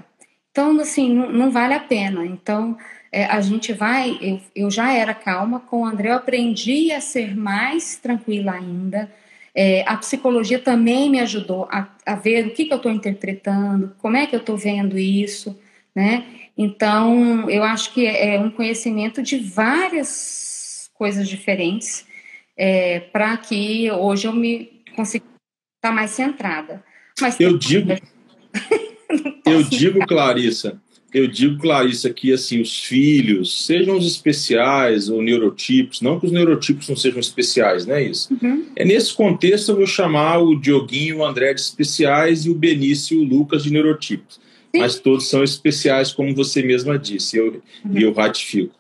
[0.52, 2.26] Então, assim, não, não vale a pena.
[2.26, 2.78] Então,
[3.12, 4.18] é, a gente vai.
[4.22, 9.12] Eu, eu já era calma, com o André eu aprendi a ser mais tranquila ainda.
[9.56, 13.96] É, a psicologia também me ajudou a, a ver o que, que eu estou interpretando,
[14.00, 15.58] como é que eu estou vendo isso,
[15.96, 16.26] né?
[16.58, 22.06] Então, eu acho que é um conhecimento de várias coisas diferentes
[22.58, 25.26] é, para que hoje eu me consiga
[25.78, 26.84] estar mais centrada.
[27.20, 27.92] Mas eu digo,
[29.46, 30.82] eu digo, Clarissa,
[31.16, 36.32] eu digo, Clarissa, que assim, os filhos, sejam os especiais ou neurotipos, não que os
[36.34, 38.38] neurotipos não sejam especiais, não é isso?
[38.42, 38.66] Uhum.
[38.76, 43.18] É nesse contexto eu vou chamar o Dioguinho o André de especiais e o Benício
[43.18, 44.42] e o Lucas de neurotipos.
[44.74, 44.82] Sim.
[44.82, 47.98] Mas todos são especiais, como você mesma disse, eu, uhum.
[47.98, 48.76] e eu ratifico.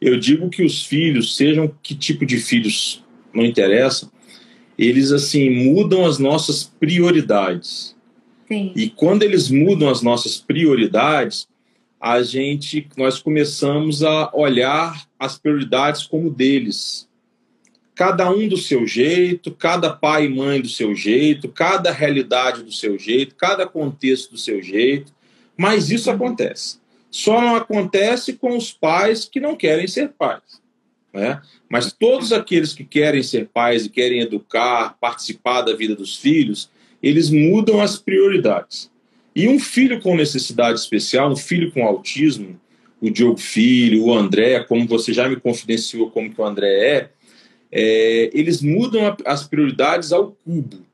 [0.00, 4.10] Eu digo que os filhos, sejam que tipo de filhos, não interessa,
[4.78, 7.94] eles assim mudam as nossas prioridades.
[8.48, 8.72] Sim.
[8.74, 11.46] E quando eles mudam as nossas prioridades,
[12.04, 17.08] a gente nós começamos a olhar as prioridades como deles.
[17.94, 22.70] Cada um do seu jeito, cada pai e mãe do seu jeito, cada realidade do
[22.70, 25.14] seu jeito, cada contexto do seu jeito.
[25.56, 26.78] Mas isso acontece.
[27.10, 30.60] Só não acontece com os pais que não querem ser pais.
[31.10, 31.40] Né?
[31.70, 36.68] Mas todos aqueles que querem ser pais e querem educar, participar da vida dos filhos,
[37.02, 38.92] eles mudam as prioridades.
[39.34, 42.58] E um filho com necessidade especial, um filho com autismo,
[43.00, 47.08] o Diogo Filho, o André, como você já me confidenciou como que o André é,
[47.70, 50.86] é eles mudam as prioridades ao cubo,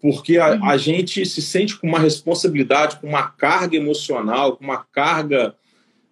[0.00, 0.64] porque a, uhum.
[0.64, 5.54] a, gente se sente com uma responsabilidade, com uma carga emocional, com uma carga,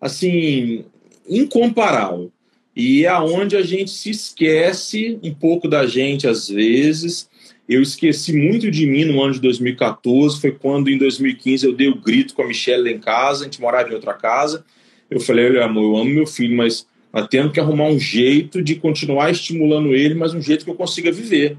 [0.01, 0.85] assim,
[1.29, 2.31] incomparável.
[2.75, 7.29] E é aonde a gente se esquece um pouco da gente às vezes
[7.71, 11.89] eu esqueci muito de mim no ano de 2014, foi quando em 2015 eu dei
[11.89, 14.65] o grito com a Michelle lá em casa, a gente morava em outra casa.
[15.09, 18.61] Eu falei, olha amor, eu amo meu filho, mas nós temos que arrumar um jeito
[18.61, 21.57] de continuar estimulando ele, mas um jeito que eu consiga viver.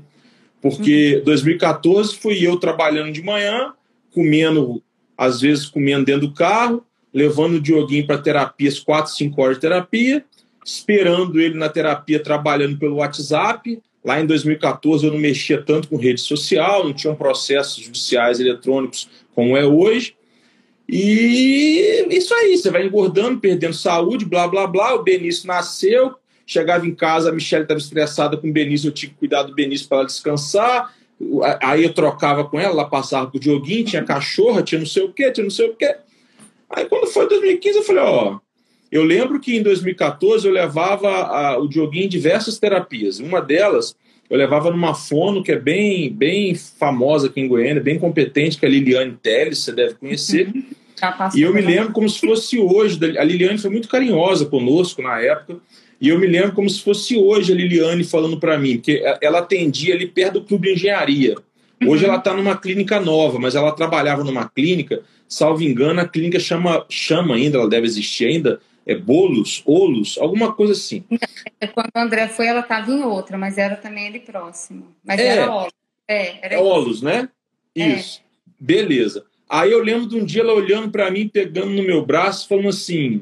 [0.61, 1.23] Porque uhum.
[1.23, 3.71] 2014 fui eu trabalhando de manhã,
[4.13, 4.83] comendo,
[5.17, 9.55] às vezes comendo dentro do carro, levando o Dioguinho para terapia, as 4, 5 horas
[9.55, 10.25] de terapia,
[10.65, 15.95] esperando ele na terapia, trabalhando pelo WhatsApp, Lá em 2014 eu não mexia tanto com
[15.95, 20.15] rede social, não tinham processos judiciais eletrônicos como é hoje.
[20.89, 24.95] E isso aí, você vai engordando, perdendo saúde, blá blá blá.
[24.95, 29.09] O Benício nasceu, chegava em casa, a Michelle estava estressada com o Benício, eu tinha
[29.09, 30.93] que cuidar do Benício para ela descansar.
[31.61, 35.13] Aí eu trocava com ela, ela passava pro Dioguinho, tinha cachorra, tinha não sei o
[35.13, 35.95] quê, tinha não sei o quê.
[36.69, 38.39] Aí quando foi 2015, eu falei, ó,
[38.91, 43.19] eu lembro que em 2014 eu levava a, o Dioguinho em diversas terapias.
[43.19, 43.95] Uma delas
[44.31, 48.65] eu levava numa fono que é bem, bem famosa aqui em Goiânia, bem competente, que
[48.65, 50.47] é a Liliane Teles, você deve conhecer.
[50.47, 50.63] Uhum.
[51.35, 52.97] e eu me lembro como se fosse hoje.
[53.17, 55.57] A Liliane foi muito carinhosa conosco na época.
[55.99, 59.39] E eu me lembro como se fosse hoje a Liliane falando para mim, porque ela
[59.39, 61.35] atendia ali perto do Clube de Engenharia.
[61.85, 62.09] Hoje uhum.
[62.09, 66.85] ela está numa clínica nova, mas ela trabalhava numa clínica, salvo engano, a clínica chama,
[66.89, 71.03] chama ainda, ela deve existir ainda, é Bolos, Olos, alguma coisa assim.
[71.73, 74.87] Quando o André foi, ela estava em outra, mas era também ali próximo.
[75.03, 75.73] Mas é, era Olos.
[76.07, 77.29] É, era é Olos, né?
[77.75, 77.87] É.
[77.87, 78.19] Isso.
[78.19, 78.31] É.
[78.59, 79.25] Beleza.
[79.49, 82.69] Aí eu lembro de um dia ela olhando para mim, pegando no meu braço, falando
[82.69, 83.21] assim: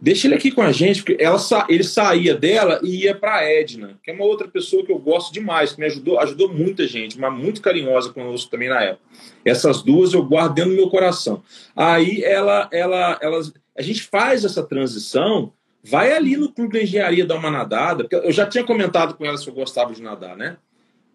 [0.00, 3.98] deixa ele aqui com a gente, porque ela, ele saía dela e ia para Edna,
[4.02, 7.18] que é uma outra pessoa que eu gosto demais, que me ajudou, ajudou muita gente,
[7.18, 9.04] mas muito carinhosa conosco também na época.
[9.44, 11.42] Essas duas eu guardo dentro do meu coração.
[11.74, 13.40] Aí ela, ela, ela,
[13.78, 18.16] a gente faz essa transição, vai ali no clube de engenharia dar uma nadada, porque
[18.16, 20.56] eu já tinha comentado com ela se eu gostava de nadar, né?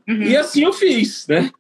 [0.08, 0.24] Uhum.
[0.24, 1.52] E assim eu fiz, né?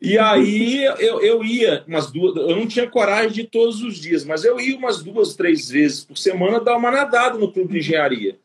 [0.00, 3.96] E aí eu, eu ia umas duas, eu não tinha coragem de ir todos os
[3.98, 7.72] dias, mas eu ia umas duas, três vezes por semana dar uma nadada no clube
[7.72, 8.36] de engenharia.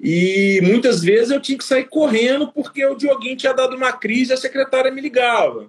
[0.00, 4.30] E muitas vezes eu tinha que sair correndo porque o Dioguinho tinha dado uma crise
[4.30, 5.68] e a secretária me ligava.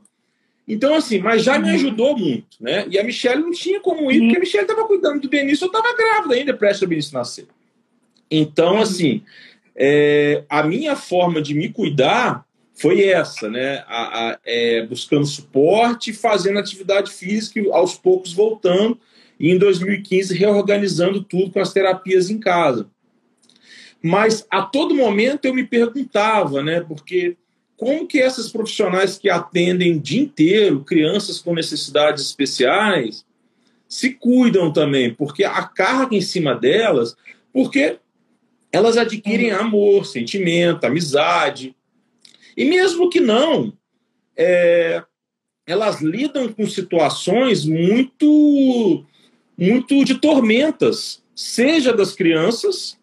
[0.70, 2.86] Então, assim, mas já me ajudou muito, né?
[2.92, 5.68] E a Michelle não tinha como ir, porque a Michelle estava cuidando do Benício, eu
[5.68, 7.48] estava grávida ainda, prestes o Benício nascer.
[8.30, 9.24] Então, assim,
[9.76, 13.84] é, a minha forma de me cuidar foi essa, né?
[13.88, 19.00] A, a, é, buscando suporte, fazendo atividade física, aos poucos voltando,
[19.40, 22.88] e em 2015 reorganizando tudo com as terapias em casa.
[24.04, 26.80] Mas a todo momento eu me perguntava, né?
[26.80, 27.36] Porque
[27.80, 33.26] como que essas profissionais que atendem o dia inteiro crianças com necessidades especiais
[33.88, 37.16] se cuidam também, porque a carga em cima delas,
[37.54, 37.98] porque
[38.70, 41.74] elas adquirem amor, sentimento, amizade,
[42.56, 43.74] e mesmo que não,
[44.36, 45.02] é,
[45.66, 49.06] elas lidam com situações muito,
[49.58, 53.00] muito de tormentas, seja das crianças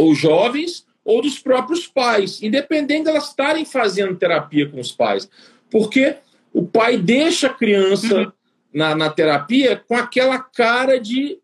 [0.00, 5.30] ou jovens ou dos próprios pais, independente de elas estarem fazendo terapia com os pais.
[5.70, 6.16] Porque
[6.52, 8.32] o pai deixa a criança uhum.
[8.74, 11.38] na, na terapia com aquela cara de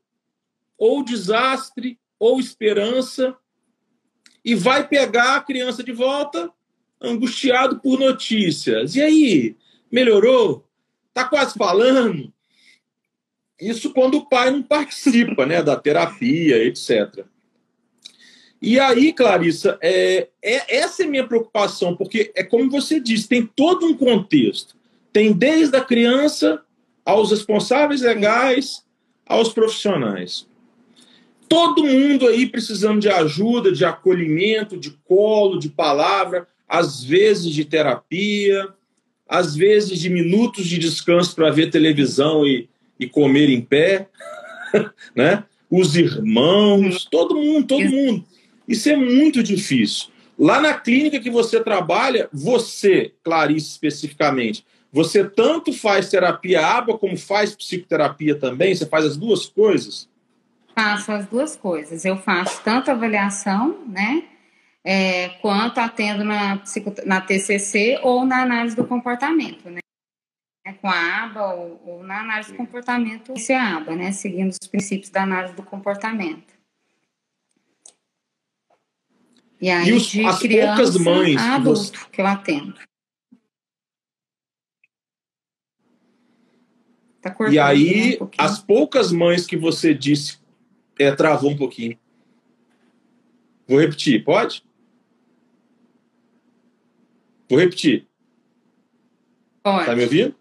[0.77, 3.37] ou desastre ou esperança
[4.44, 6.51] e vai pegar a criança de volta
[7.01, 8.96] angustiado por notícias.
[8.96, 9.57] E aí,
[9.92, 10.66] melhorou?
[11.09, 12.33] Está quase falando?
[13.61, 17.25] Isso quando o pai não participa né, da terapia, etc.
[18.62, 23.29] E aí, Clarissa, é, é, essa é a minha preocupação, porque é como você disse,
[23.29, 24.77] tem todo um contexto.
[25.12, 26.62] Tem desde a criança
[27.05, 28.85] aos responsáveis legais,
[29.27, 30.46] aos profissionais.
[31.48, 37.66] Todo mundo aí precisando de ajuda, de acolhimento, de colo, de palavra às vezes de
[37.66, 38.66] terapia,
[39.29, 42.66] às vezes de minutos de descanso para ver televisão e,
[42.98, 44.09] e comer em pé,
[45.14, 45.44] né?
[45.70, 48.25] Os irmãos, todo mundo, todo mundo.
[48.72, 50.08] Isso é muito difícil.
[50.38, 57.16] Lá na clínica que você trabalha, você, Clarice especificamente, você tanto faz terapia aba como
[57.16, 58.74] faz psicoterapia também?
[58.74, 60.08] Você faz as duas coisas?
[60.74, 62.04] Faço as duas coisas.
[62.04, 64.24] Eu faço tanto avaliação, né?
[64.85, 66.61] é, quanto atendo na,
[67.06, 69.80] na TCC ou na análise do comportamento, né?
[70.80, 74.12] Com a aba ou, ou na análise do comportamento, se a aba, né?
[74.12, 76.52] Seguindo os princípios da análise do comportamento.
[79.62, 82.11] E aí, e os, as poucas mães a adulto que, você...
[82.11, 82.75] que eu atendo.
[87.20, 90.40] Tá e aí, um as poucas mães que você disse,
[90.98, 91.96] é, travou um pouquinho.
[93.68, 94.64] Vou repetir, pode?
[97.48, 98.09] Vou repetir.
[99.62, 99.87] Pode.
[99.87, 100.35] Tá me ouvindo?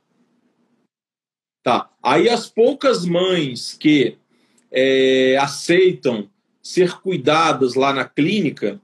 [1.62, 1.92] Tá.
[2.02, 4.18] Aí as poucas mães que
[4.72, 6.28] é, aceitam
[6.60, 8.82] ser cuidadas lá na clínica,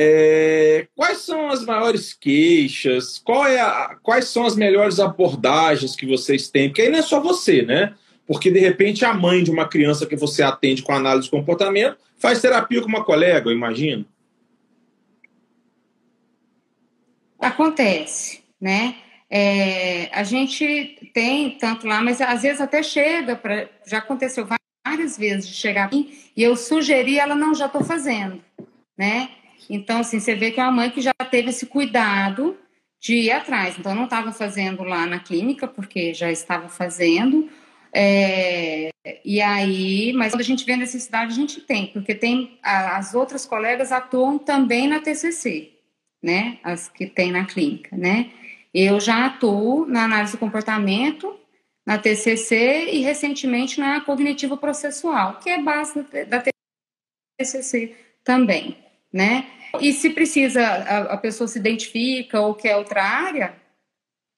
[0.00, 3.20] é, quais são as maiores queixas?
[3.48, 6.68] É a, quais são as melhores abordagens que vocês têm?
[6.68, 7.96] Porque aí não é só você, né?
[8.24, 11.98] Porque de repente a mãe de uma criança que você atende com análise de comportamento
[12.16, 14.06] faz terapia com uma colega, eu imagino.
[17.40, 18.94] Acontece, né?
[19.28, 23.68] É, a gente tem tanto lá, mas às vezes até chega para.
[23.84, 24.46] Já aconteceu
[24.86, 28.40] várias vezes de chegar e eu sugeri, ela não, já estou fazendo,
[28.96, 29.30] né?
[29.68, 32.56] Então, assim, você vê que é uma mãe que já teve esse cuidado
[33.00, 33.78] de ir atrás.
[33.78, 37.48] Então, não estava fazendo lá na clínica, porque já estava fazendo.
[37.92, 38.90] É,
[39.24, 43.14] e aí, mas quando a gente vê a necessidade, a gente tem, porque tem as
[43.14, 45.78] outras colegas atuam também na TCC
[46.22, 46.58] né?
[46.62, 48.30] As que tem na clínica, né?
[48.72, 51.38] Eu já atuo na análise do comportamento,
[51.86, 56.42] na TCC e recentemente na cognitiva processual, que é base da
[57.38, 58.76] TCC também,
[59.12, 59.46] né?
[59.80, 63.54] E se precisa, a, a pessoa se identifica ou quer outra área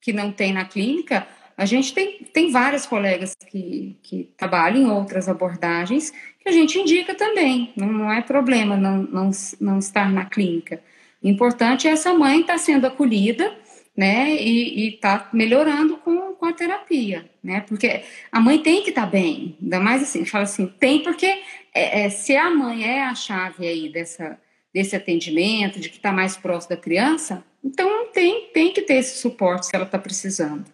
[0.00, 1.26] que não tem na clínica,
[1.60, 6.78] A gente tem, tem várias colegas que, que trabalham em outras abordagens que a gente
[6.78, 10.82] indica também, não, não é problema não, não, não estar na clínica.
[11.22, 13.54] O importante é essa mãe estar tá sendo acolhida,
[13.94, 19.04] né, e está melhorando com, com a terapia, né, porque a mãe tem que estar
[19.04, 21.42] tá bem, ainda mais assim, fala assim, tem porque
[21.74, 24.40] é, é, se a mãe é a chave aí dessa,
[24.72, 29.18] desse atendimento, de que está mais próximo da criança, então tem, tem que ter esse
[29.18, 30.64] suporte se ela está precisando,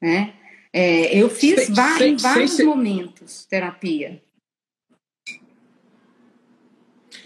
[0.00, 0.34] né.
[0.72, 4.20] É, eu fiz sem, vários, sem, vários sem, momentos terapia.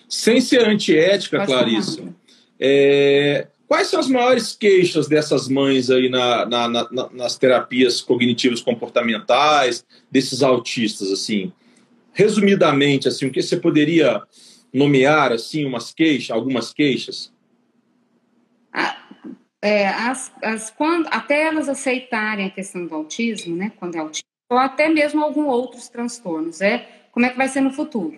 [0.07, 2.15] Sem ser antiética, Pode Clarissa,
[2.61, 8.61] é, quais são as maiores queixas dessas mães aí na, na, na, nas terapias cognitivas
[8.61, 11.51] comportamentais, desses autistas, assim?
[12.13, 14.23] Resumidamente, assim, o que você poderia
[14.73, 17.33] nomear, assim, umas queixas, algumas queixas?
[19.61, 24.29] é, as, as, quando, até elas aceitarem a questão do autismo, né, quando é autismo,
[24.51, 28.17] ou até mesmo alguns outros transtornos, é como é que vai ser no futuro,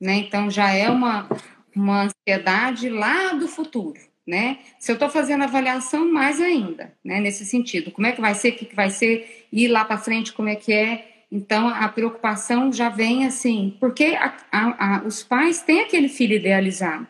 [0.00, 0.14] né?
[0.16, 1.28] Então já é uma,
[1.74, 4.58] uma ansiedade lá do futuro, né?
[4.78, 7.20] Se eu estou fazendo avaliação, mais ainda, né?
[7.20, 9.98] Nesse sentido, como é que vai ser, o que, que vai ser, ir lá para
[9.98, 11.17] frente, como é que é.
[11.30, 16.36] Então, a preocupação já vem assim, porque a, a, a, os pais têm aquele filho
[16.36, 17.06] idealizado,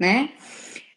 [0.00, 0.30] né?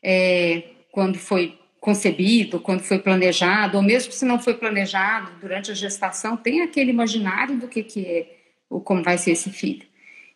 [0.02, 5.76] É, quando foi concebido, quando foi planejado, ou mesmo se não foi planejado durante a
[5.76, 8.28] gestação, tem aquele imaginário do que, que é,
[8.70, 9.86] ou como vai ser esse filho.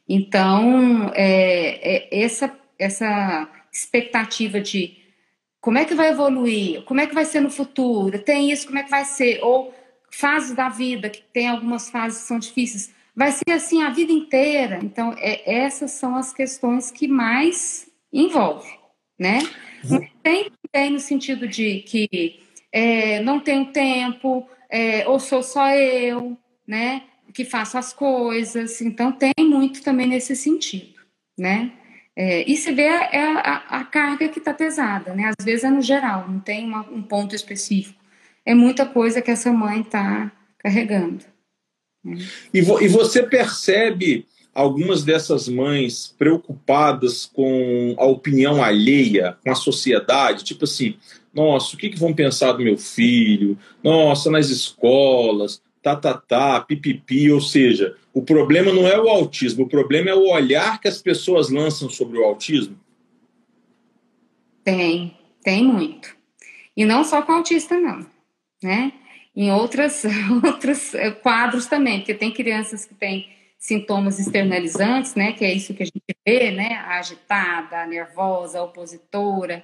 [0.07, 4.97] Então, é, é essa, essa expectativa de
[5.61, 8.79] como é que vai evoluir, como é que vai ser no futuro, tem isso, como
[8.79, 9.73] é que vai ser, ou
[10.11, 14.11] fases da vida, que tem algumas fases que são difíceis, vai ser assim a vida
[14.11, 14.79] inteira.
[14.83, 18.69] Então, é, essas são as questões que mais envolve,
[19.17, 19.39] né?
[19.89, 20.07] Uhum.
[20.21, 22.39] Tem, tem no sentido de que
[22.71, 27.03] é, não tenho tempo, é, ou sou só eu, né?
[27.33, 28.81] que faço as coisas.
[28.81, 30.99] Então, tem muito também nesse sentido,
[31.37, 31.71] né?
[32.15, 35.31] É, e se vê é a, a, carga que está pesada, né?
[35.39, 37.98] Às vezes é no geral, não tem uma, um ponto específico.
[38.45, 41.23] É muita coisa que essa mãe está carregando.
[42.03, 42.17] Né?
[42.53, 49.55] E, vo, e você percebe algumas dessas mães preocupadas com a opinião alheia, com a
[49.55, 50.97] sociedade, tipo assim,
[51.33, 53.57] nossa, o que, que vão pensar do meu filho?
[53.83, 59.63] Nossa, nas escolas, tá, tá, tá, pipipi, ou seja, o problema não é o autismo,
[59.63, 62.77] o problema é o olhar que as pessoas lançam sobre o autismo?
[64.63, 66.17] Tem, tem muito.
[66.75, 68.05] E não só com autista, não,
[68.61, 68.93] né?
[69.35, 70.03] Em outras,
[70.43, 75.33] outros eh, quadros também, porque tem crianças que têm sintomas externalizantes, né?
[75.33, 76.75] Que é isso que a gente vê, né?
[76.87, 79.63] Agitada, nervosa, opositora.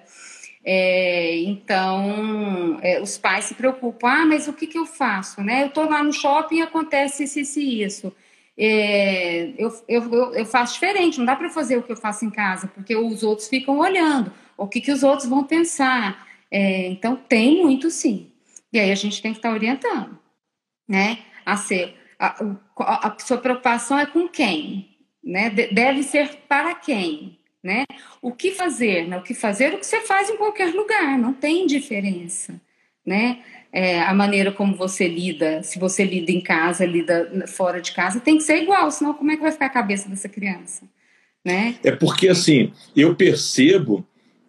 [0.67, 5.41] É, então, é, os pais se preocupam, ah, mas o que, que eu faço?
[5.43, 5.62] Né?
[5.62, 8.15] Eu estou lá no shopping e acontece isso, isso e isso.
[8.58, 12.31] É, eu, eu, eu faço diferente, não dá para fazer o que eu faço em
[12.31, 16.25] casa, porque os outros ficam olhando, o que, que os outros vão pensar.
[16.49, 18.31] É, então, tem muito sim.
[18.75, 20.19] E aí a gente tem que estar tá orientando,
[20.88, 21.19] né?
[21.45, 22.43] A ser, a,
[22.79, 24.97] a, a sua preocupação é com quem?
[25.23, 25.49] Né?
[25.49, 27.39] Deve ser para quem?
[27.65, 27.83] né?
[28.21, 29.17] O que fazer, né?
[29.17, 32.61] O que fazer, o que você faz em qualquer lugar, não tem diferença,
[33.03, 33.39] né?
[33.73, 38.19] É, a maneira como você lida, se você lida em casa, lida fora de casa,
[38.19, 40.88] tem que ser igual, senão como é que vai ficar a cabeça dessa criança,
[41.43, 41.75] né?
[41.83, 44.05] É porque assim, eu percebo,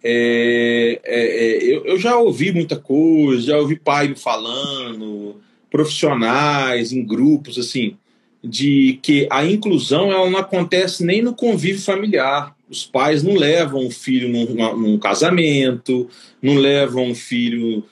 [0.06, 5.36] é, é, é eu, eu já ouvi muita coisa, já ouvi pai falando,
[5.70, 7.96] profissionais em grupos, assim,
[8.42, 13.86] de que a inclusão ela não acontece nem no convívio familiar os pais não levam
[13.86, 16.08] o filho num, num casamento,
[16.42, 17.84] não levam o filho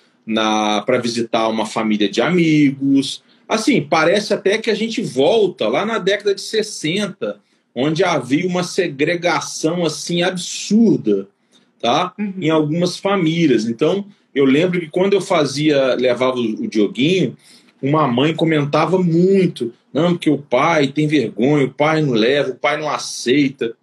[0.84, 3.22] para visitar uma família de amigos.
[3.48, 7.38] Assim, parece até que a gente volta lá na década de 60,
[7.74, 11.28] onde havia uma segregação assim absurda,
[11.84, 12.14] tá?
[12.18, 12.32] Uhum.
[12.40, 13.66] Em algumas famílias.
[13.66, 17.36] Então, eu lembro que quando eu fazia, levava o, Dioguinho,
[17.82, 22.56] uma mãe comentava muito, não, porque o pai tem vergonha, o pai não leva, o
[22.56, 23.76] pai não aceita.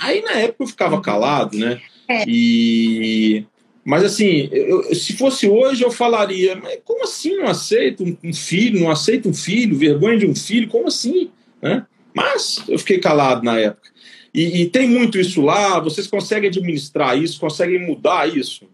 [0.00, 1.02] Aí na época eu ficava uhum.
[1.02, 1.78] calado, né?
[2.08, 2.24] É.
[2.26, 3.44] E
[3.84, 8.80] mas assim, eu, se fosse hoje eu falaria, mas como assim não aceito um filho,
[8.80, 11.30] não aceito um filho, vergonha de um filho, como assim,
[11.60, 11.84] né?
[12.14, 13.90] Mas eu fiquei calado na época.
[14.32, 15.80] E, e tem muito isso lá.
[15.80, 17.40] Vocês conseguem administrar isso?
[17.40, 18.68] Conseguem mudar isso?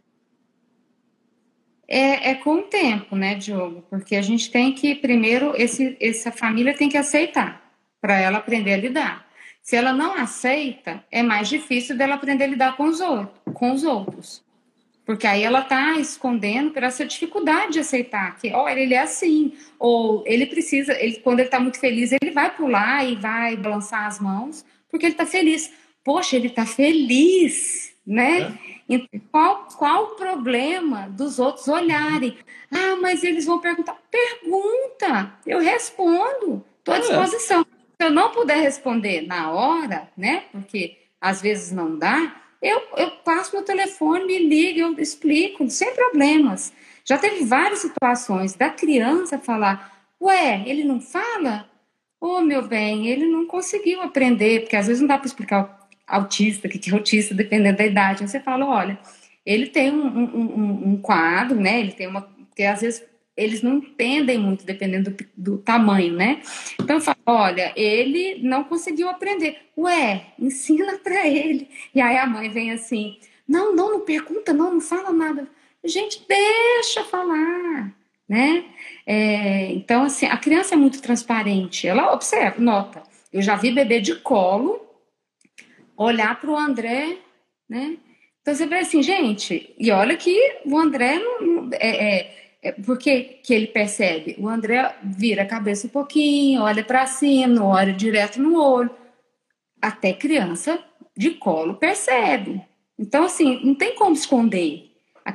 [1.87, 3.85] É, é, com o tempo, né, Diogo?
[3.91, 7.63] Porque a gente tem que, primeiro, esse, essa família tem que aceitar
[8.01, 9.27] para ela aprender a lidar.
[9.63, 13.41] Se ela não aceita, é mais difícil dela aprender a lidar com os outros.
[13.55, 14.45] Com os outros
[15.07, 19.55] Porque aí ela está escondendo por essa dificuldade de aceitar que, olha, ele é assim,
[19.79, 24.07] ou ele precisa, ele, quando ele está muito feliz, ele vai pular e vai balançar
[24.07, 25.72] as mãos, porque ele está feliz.
[26.05, 28.42] Poxa, ele está feliz, né?
[28.42, 28.74] É.
[28.88, 32.38] Então, qual, qual o problema dos outros olharem?
[32.70, 33.99] Ah, mas eles vão perguntar.
[34.09, 37.01] Pergunta, eu respondo, estou à é.
[37.01, 37.66] disposição.
[38.01, 40.45] Se eu não puder responder na hora, né?
[40.53, 45.92] Porque às vezes não dá, eu, eu passo meu telefone, me ligo, eu explico, sem
[45.92, 46.72] problemas.
[47.05, 51.68] Já teve várias situações da criança falar: Ué, ele não fala?
[52.25, 55.87] Ô, oh, meu bem, ele não conseguiu aprender, porque às vezes não dá para explicar
[56.07, 58.27] autista, que é autista, dependendo da idade.
[58.27, 58.99] Você fala: olha,
[59.45, 61.79] ele tem um, um, um, quadro, né?
[61.81, 62.22] Ele tem uma.
[62.22, 63.05] Porque às vezes
[63.37, 66.41] eles não entendem muito, dependendo do, do, tamanho, né?
[66.81, 69.59] Então eu falo, olha, ele não conseguiu aprender.
[69.77, 71.68] Ué, ensina para ele.
[71.95, 75.47] E aí a mãe vem assim, não, não, não pergunta, não, não fala nada.
[75.85, 77.93] Gente, deixa falar,
[78.27, 78.64] né?
[79.07, 81.87] É, então, assim, a criança é muito transparente.
[81.87, 83.03] Ela observa, nota.
[83.33, 84.81] Eu já vi bebê de colo
[85.97, 87.19] olhar para o André,
[87.69, 87.97] né?
[88.41, 92.97] Então você vê assim, gente, e olha que o André não, é, é é, por
[92.97, 94.37] que, que ele percebe?
[94.39, 98.91] O André vira a cabeça um pouquinho, olha para cima, olha direto no olho.
[99.83, 100.83] Até criança
[101.15, 102.63] de colo percebe.
[102.99, 104.91] Então, assim, não tem como esconder.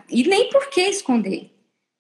[0.10, 1.52] E nem por que esconder,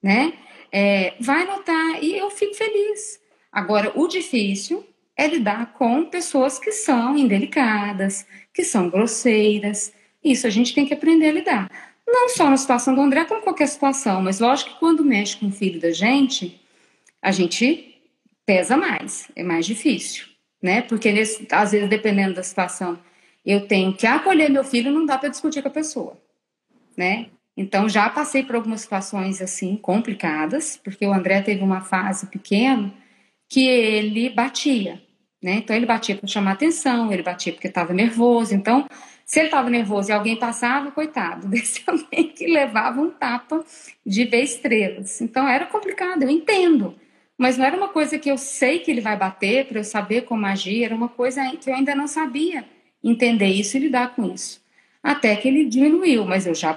[0.01, 0.33] né?
[0.71, 3.19] É, vai notar e eu fico feliz.
[3.51, 4.85] Agora, o difícil
[5.17, 9.91] é lidar com pessoas que são indelicadas, que são grosseiras.
[10.23, 11.71] Isso a gente tem que aprender a lidar.
[12.07, 15.47] Não só na situação do André, como qualquer situação, mas lógico que quando mexe com
[15.47, 16.59] o filho da gente,
[17.21, 18.01] a gente
[18.45, 20.25] pesa mais, é mais difícil,
[20.61, 20.81] né?
[20.81, 22.97] Porque nesse, às vezes, dependendo da situação,
[23.45, 26.17] eu tenho que acolher meu filho, não dá para discutir com a pessoa,
[26.97, 27.27] né?
[27.59, 32.93] Então já passei por algumas situações assim complicadas, porque o André teve uma fase pequena
[33.49, 35.01] que ele batia,
[35.43, 35.55] né?
[35.55, 38.55] Então ele batia para chamar atenção, ele batia porque estava nervoso.
[38.55, 38.87] Então
[39.25, 43.61] se ele estava nervoso e alguém passava, coitado, desse alguém que levava um tapa
[44.05, 45.19] de ver estrelas.
[45.19, 46.95] Então era complicado, eu entendo.
[47.37, 50.21] Mas não era uma coisa que eu sei que ele vai bater para eu saber
[50.21, 52.63] como agir, era uma coisa que eu ainda não sabia
[53.03, 54.61] entender isso e lidar com isso.
[55.03, 56.73] Até que ele diminuiu, mas eu já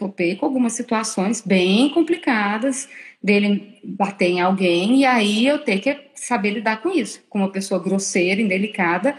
[0.00, 2.88] topei com algumas situações bem complicadas
[3.22, 7.52] dele bater em alguém e aí eu ter que saber lidar com isso, com uma
[7.52, 9.14] pessoa grosseira, indelicada,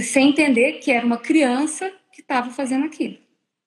[0.00, 3.18] sem entender que era uma criança que estava fazendo aquilo,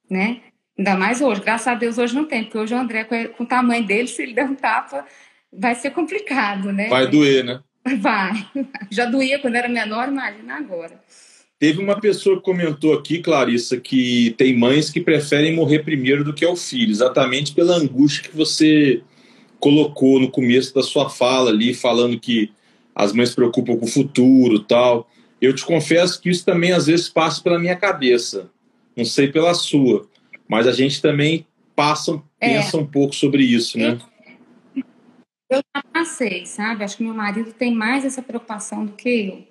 [0.09, 0.39] né?
[0.77, 3.47] Ainda mais hoje, graças a Deus hoje não tem, porque hoje o André, com o
[3.47, 5.05] tamanho dele, se ele der um tapa,
[5.51, 6.87] vai ser complicado, né?
[6.87, 7.59] Vai doer, né?
[7.97, 8.31] Vai.
[8.89, 11.01] Já doía quando era menor, imagina agora.
[11.59, 16.33] Teve uma pessoa que comentou aqui, Clarissa, que tem mães que preferem morrer primeiro do
[16.33, 19.03] que o filho, exatamente pela angústia que você
[19.59, 22.49] colocou no começo da sua fala ali, falando que
[22.95, 25.09] as mães se preocupam com o futuro tal.
[25.41, 28.49] Eu te confesso que isso também às vezes passa pela minha cabeça,
[28.95, 30.07] não sei pela sua,
[30.47, 31.45] mas a gente também
[31.75, 32.55] passa, é.
[32.55, 33.99] pensa um pouco sobre isso, né?
[35.49, 36.85] Eu já passei, sabe?
[36.85, 39.48] Acho que meu marido tem mais essa preocupação do que eu.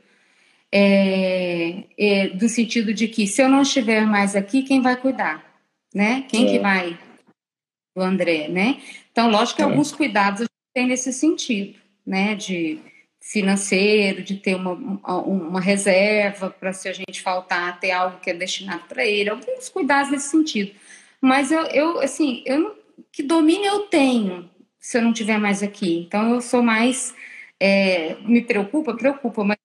[0.73, 5.45] É, é, do sentido de que se eu não estiver mais aqui, quem vai cuidar?
[5.95, 6.25] Né?
[6.29, 6.61] Quem que é.
[6.61, 6.99] vai?
[7.97, 8.81] O André, né?
[9.11, 9.65] Então, lógico que é.
[9.65, 12.35] alguns cuidados a gente tem nesse sentido, né?
[12.35, 12.79] De
[13.21, 14.73] financeiro, de ter uma,
[15.21, 19.69] uma reserva para se a gente faltar, ter algo que é destinado para ele, alguns
[19.69, 20.73] cuidados nesse sentido.
[21.21, 22.75] Mas eu, eu assim, eu não,
[23.13, 24.49] que domínio eu tenho
[24.79, 26.05] se eu não tiver mais aqui?
[26.07, 27.15] Então eu sou mais,
[27.61, 29.59] é, me preocupa, preocupa, mas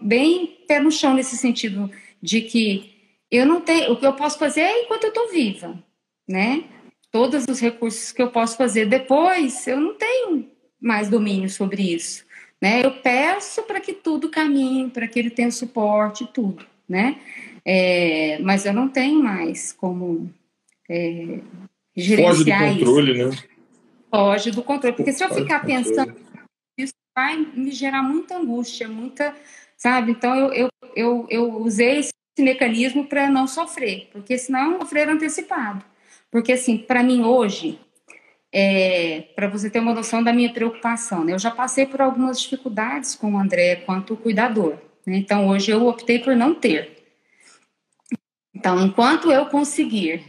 [0.00, 1.90] bem pé no chão nesse sentido
[2.22, 2.94] de que
[3.30, 5.82] eu não tenho, o que eu posso fazer é enquanto eu estou viva,
[6.28, 6.64] né?
[7.10, 10.48] Todos os recursos que eu posso fazer depois, eu não tenho
[10.80, 12.24] mais domínio sobre isso.
[12.60, 12.84] Né?
[12.84, 17.20] Eu peço para que tudo caminhe, para que ele tenha suporte, tudo, né?
[17.64, 20.32] É, mas eu não tenho mais como
[20.88, 21.40] é,
[21.94, 23.28] gerenciar Foge do controle, isso.
[23.28, 23.48] né?
[24.10, 26.14] Foge do controle, porque se eu ficar pensando,
[27.16, 29.34] vai me gerar muita angústia, muita,
[29.74, 30.12] sabe?
[30.12, 35.82] Então eu, eu, eu, eu usei esse mecanismo para não sofrer, porque senão sofrer antecipado.
[36.30, 37.80] Porque assim, para mim hoje,
[38.52, 41.24] é, para você ter uma noção da minha preocupação.
[41.24, 41.32] Né?
[41.32, 44.78] Eu já passei por algumas dificuldades com o André quanto cuidador.
[45.06, 45.16] Né?
[45.16, 47.04] Então, hoje eu optei por não ter.
[48.54, 50.22] Então, enquanto eu conseguir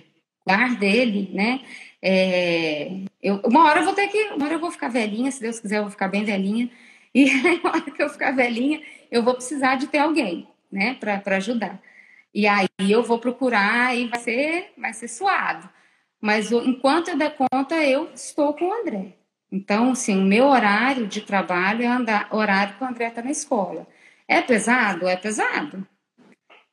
[0.45, 1.61] dar dele, né?
[2.01, 4.17] É, eu, uma hora eu vou ter que.
[4.33, 6.69] Uma hora eu vou ficar velhinha, se Deus quiser, eu vou ficar bem velhinha.
[7.13, 7.25] E
[7.59, 8.81] uma hora que eu ficar velhinha,
[9.11, 11.81] eu vou precisar de ter alguém, né, para ajudar.
[12.33, 15.69] E aí eu vou procurar e vai ser, vai ser suado.
[16.21, 19.13] Mas enquanto eu der conta, eu estou com o André.
[19.51, 23.31] Então, assim, o meu horário de trabalho é andar, horário que o André está na
[23.31, 23.87] escola.
[24.27, 25.07] É pesado?
[25.07, 25.87] É pesado.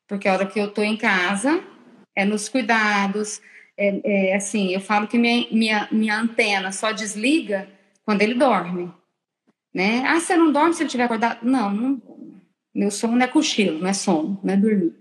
[0.08, 1.62] Porque a hora que eu estou em casa,
[2.14, 3.40] é nos cuidados.
[3.76, 7.68] É, é, assim, eu falo que minha, minha, minha antena só desliga
[8.04, 8.92] quando ele dorme.
[9.72, 10.04] Né?
[10.06, 11.44] Ah, você não dorme se ele estiver acordado?
[11.44, 12.02] Não, não.
[12.72, 14.94] Meu sono é cochilo, não é sono, não é dormir.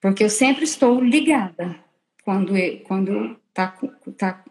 [0.00, 1.76] Porque eu sempre estou ligada
[2.24, 3.76] quando, eu, quando tá,
[4.16, 4.44] tá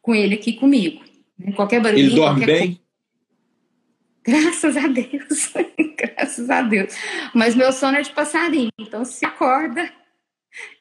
[0.00, 1.02] com ele aqui comigo.
[1.38, 1.52] Né?
[1.52, 2.00] Qualquer barulho.
[2.00, 2.58] Ele dorme bem?
[2.58, 2.80] Coisa.
[4.22, 5.52] Graças a Deus.
[5.96, 6.94] Graças a Deus.
[7.34, 8.70] Mas meu sono é de passarinho.
[8.78, 9.90] Então, se acorda,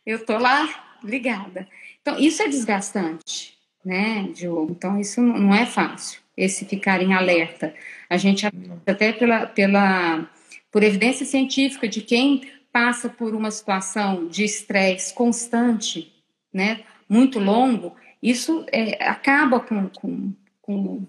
[0.05, 1.67] eu tô lá ligada.
[2.09, 3.53] Então, isso é desgastante,
[3.85, 4.71] né, Diogo?
[4.71, 7.71] Então, isso não é fácil, esse ficar em alerta.
[8.09, 8.47] A gente,
[8.87, 10.27] até pela, pela,
[10.71, 16.11] por evidência científica de quem passa por uma situação de estresse constante,
[16.51, 20.33] né, muito longo, isso é, acaba com, com,
[20.63, 21.05] com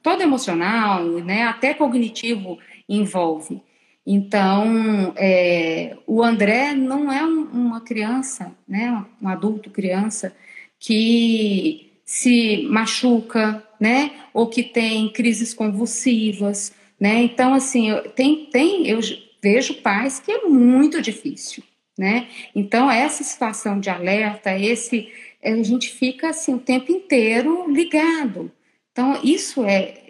[0.00, 3.60] todo emocional, né, até cognitivo envolve.
[4.06, 10.34] Então, é, o André não é um, uma criança, né, um adulto criança
[10.78, 17.22] que se machuca, né, ou que tem crises convulsivas, né.
[17.22, 19.00] Então, assim, tem, tem, eu
[19.42, 21.62] vejo pais que é muito difícil,
[21.98, 22.28] né?
[22.54, 28.50] Então, essa situação de alerta, esse a gente fica assim o tempo inteiro ligado.
[28.90, 30.00] Então, isso é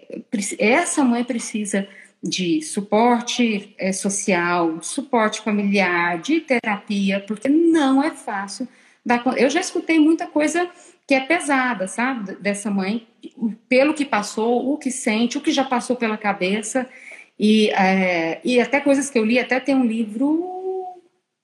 [0.58, 1.88] essa mãe precisa
[2.24, 8.66] de suporte é, social, suporte familiar, de terapia, porque não é fácil.
[9.04, 10.70] Dar, eu já escutei muita coisa
[11.06, 13.06] que é pesada, sabe, dessa mãe,
[13.68, 16.88] pelo que passou, o que sente, o que já passou pela cabeça,
[17.38, 20.42] e, é, e até coisas que eu li, até tem um livro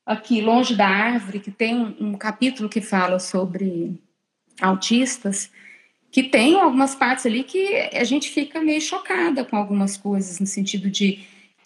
[0.06, 4.00] aqui longe da árvore, que tem um, um capítulo que fala sobre
[4.62, 5.50] autistas,
[6.10, 10.46] que tem algumas partes ali que a gente fica meio chocada com algumas coisas, no
[10.46, 11.20] sentido de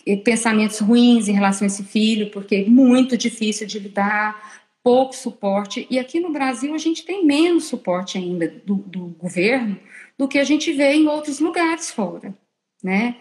[0.06, 5.16] eh, pensamentos ruins em relação a esse filho, porque é muito difícil de lidar, pouco
[5.16, 5.86] suporte.
[5.88, 9.78] E aqui no Brasil a gente tem menos suporte ainda do, do governo
[10.18, 12.34] do que a gente vê em outros lugares fora,
[12.82, 13.16] né?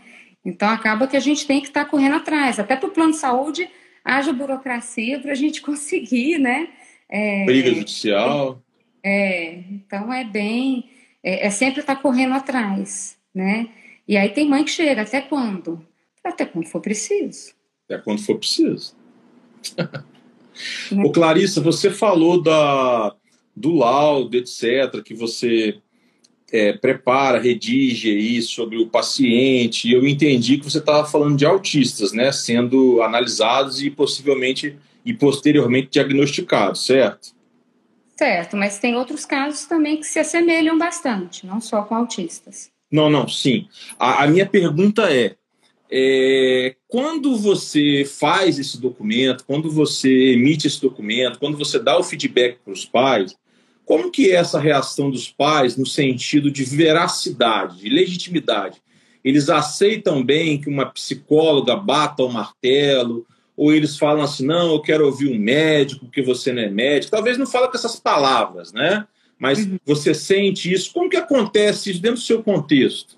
[0.46, 3.12] Então acaba que a gente tem que estar tá correndo atrás, até para o plano
[3.12, 3.70] de saúde
[4.04, 6.68] haja burocracia para a gente conseguir, né?
[7.10, 8.62] É, Briga judicial.
[9.02, 10.90] É, então é bem,
[11.24, 13.70] é, é sempre estar tá correndo atrás, né?
[14.08, 15.84] E aí tem mãe que chega, até quando?
[16.24, 17.54] Até quando for preciso.
[17.86, 18.96] Até quando for preciso.
[21.04, 23.16] Ô Clarissa, você falou da,
[23.56, 25.80] do laudo, etc., que você
[26.52, 29.88] é, prepara, redige aí sobre o paciente.
[29.88, 35.14] E eu entendi que você estava falando de autistas, né, sendo analisados e possivelmente e
[35.14, 37.34] posteriormente diagnosticados, certo?
[38.16, 42.72] Certo, mas tem outros casos também que se assemelham bastante, não só com autistas.
[42.92, 43.68] Não, não, sim.
[43.98, 45.36] A, a minha pergunta é,
[45.92, 52.04] é, quando você faz esse documento, quando você emite esse documento, quando você dá o
[52.04, 53.36] feedback para os pais,
[53.86, 58.82] como que é essa reação dos pais no sentido de veracidade, de legitimidade?
[59.24, 63.26] Eles aceitam bem que uma psicóloga bata o martelo,
[63.56, 67.12] ou eles falam assim, não, eu quero ouvir um médico, porque você não é médico.
[67.12, 69.08] Talvez não fala com essas palavras, né?
[69.38, 69.78] Mas uhum.
[69.86, 70.92] você sente isso.
[70.92, 73.18] Como que acontece isso dentro do seu contexto?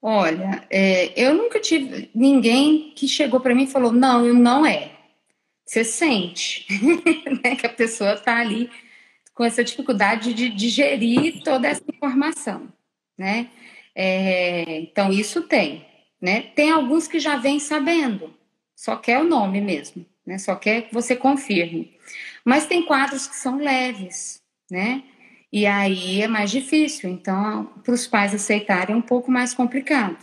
[0.00, 4.92] Olha, é, eu nunca tive ninguém que chegou para mim e falou, não, não é.
[5.66, 6.66] Você sente
[7.44, 8.70] né, que a pessoa está ali
[9.34, 12.72] com essa dificuldade de digerir toda essa informação,
[13.16, 13.48] né?
[13.94, 15.84] É, então, isso tem,
[16.20, 16.42] né?
[16.54, 18.32] Tem alguns que já vêm sabendo,
[18.78, 20.38] só quer o nome mesmo, né?
[20.38, 21.98] Só quer que você confirme.
[22.44, 25.02] Mas tem quadros que são leves, né?
[25.52, 30.16] E aí é mais difícil, então, para os pais aceitarem é um pouco mais complicado.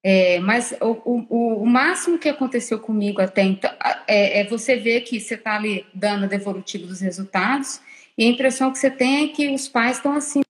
[0.00, 3.70] É, mas o, o, o, máximo que aconteceu comigo até então
[4.06, 7.82] é, é você ver que você está ali dando a devolutiva dos resultados
[8.16, 10.40] e a impressão que você tem é que os pais estão assim,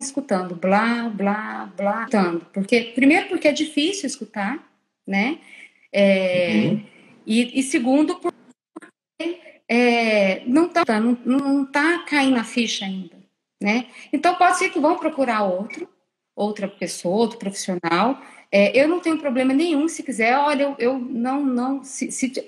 [0.00, 2.46] escutando, blá, blá, blá, escutando.
[2.52, 4.64] Porque, primeiro, porque é difícil escutar,
[5.04, 5.40] né?
[5.96, 6.84] É, uhum.
[7.24, 8.36] e, e, segundo, porque
[9.68, 13.16] é, não está não, não tá caindo a ficha ainda,
[13.62, 13.86] né?
[14.12, 15.88] Então, pode ser que vão procurar outro,
[16.34, 18.20] outra pessoa, outro profissional.
[18.50, 22.44] É, eu não tenho problema nenhum se quiser, olha, eu, eu não, não, se, se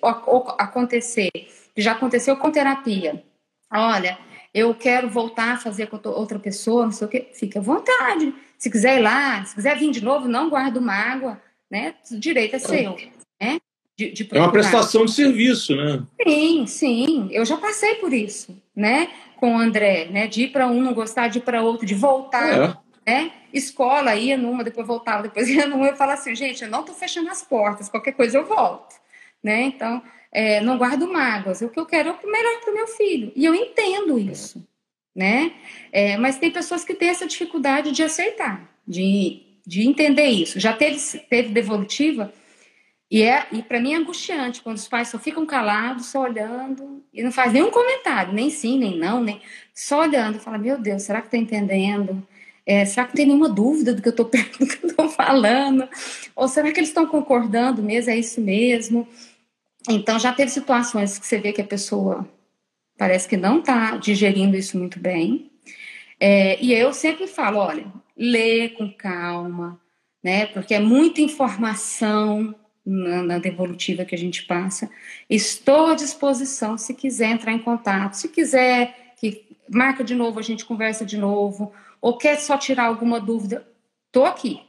[0.58, 1.30] acontecer,
[1.76, 3.24] já aconteceu com terapia,
[3.72, 4.18] olha,
[4.52, 8.34] eu quero voltar a fazer com outra pessoa, não sei o quê, fique à vontade.
[8.58, 11.40] Se quiser ir lá, se quiser vir de novo, não guarda mágoa,
[11.70, 11.94] né?
[12.10, 13.15] O direito é seu, né?
[13.96, 16.02] De, de é uma prestação de serviço, né?
[16.22, 17.28] Sim, sim.
[17.30, 19.08] Eu já passei por isso, né?
[19.36, 20.26] com o André, né?
[20.26, 22.76] De ir para um, não gostar, de ir para outro, de voltar,
[23.06, 23.10] é.
[23.10, 23.32] né?
[23.52, 25.86] Escola, ia numa, depois voltava, depois ia numa.
[25.86, 28.96] Eu falo assim, gente, eu não estou fechando as portas, qualquer coisa eu volto,
[29.42, 29.62] né?
[29.62, 31.60] Então, é, não guardo mágoas.
[31.60, 33.32] O que eu quero é o melhor para o meu filho.
[33.36, 34.66] E eu entendo isso,
[35.14, 35.52] né?
[35.92, 40.58] É, mas tem pessoas que têm essa dificuldade de aceitar, de, de entender isso.
[40.58, 40.98] Já teve,
[41.30, 42.32] teve devolutiva
[43.10, 47.04] e, é, e para mim é angustiante quando os pais só ficam calados, só olhando,
[47.12, 49.40] e não faz nenhum comentário, nem sim, nem não, nem
[49.72, 50.40] só olhando.
[50.40, 52.26] Fala, meu Deus, será que está entendendo?
[52.66, 54.12] É, será que tem nenhuma dúvida do que eu
[54.88, 55.88] estou falando?
[56.34, 58.10] Ou será que eles estão concordando mesmo?
[58.10, 59.06] É isso mesmo?
[59.88, 62.28] Então, já teve situações que você vê que a pessoa
[62.98, 65.48] parece que não está digerindo isso muito bem.
[66.18, 67.86] É, e eu sempre falo: olha,
[68.16, 69.80] lê com calma,
[70.22, 70.46] né?
[70.46, 72.52] Porque é muita informação
[72.86, 74.88] na, na devolutiva que a gente passa.
[75.28, 80.42] Estou à disposição se quiser entrar em contato, se quiser que marca de novo, a
[80.42, 83.66] gente conversa de novo, ou quer só tirar alguma dúvida,
[84.06, 84.62] estou aqui.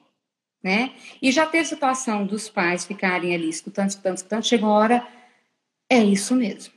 [0.63, 0.93] Né?
[1.21, 5.07] E já teve situação dos pais ficarem ali escutando, escutando, escutando, chegou a hora,
[5.89, 6.73] é isso mesmo.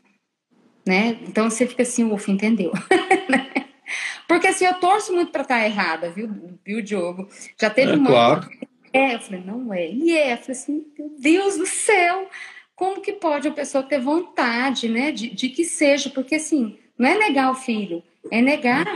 [0.86, 1.18] Né?
[1.22, 2.72] Então você fica assim, o entendeu.
[4.28, 7.28] Porque assim, eu torço muito para estar tá errada, viu, viu, Diogo?
[7.59, 8.11] Já teve é, uma.
[8.11, 9.91] Claro é, eu falei, não é.
[9.91, 12.28] E é, eu falei assim, meu Deus do céu,
[12.74, 16.11] como que pode a pessoa ter vontade, né, de, de que seja?
[16.11, 18.86] Porque assim, não é negar o filho, é negar,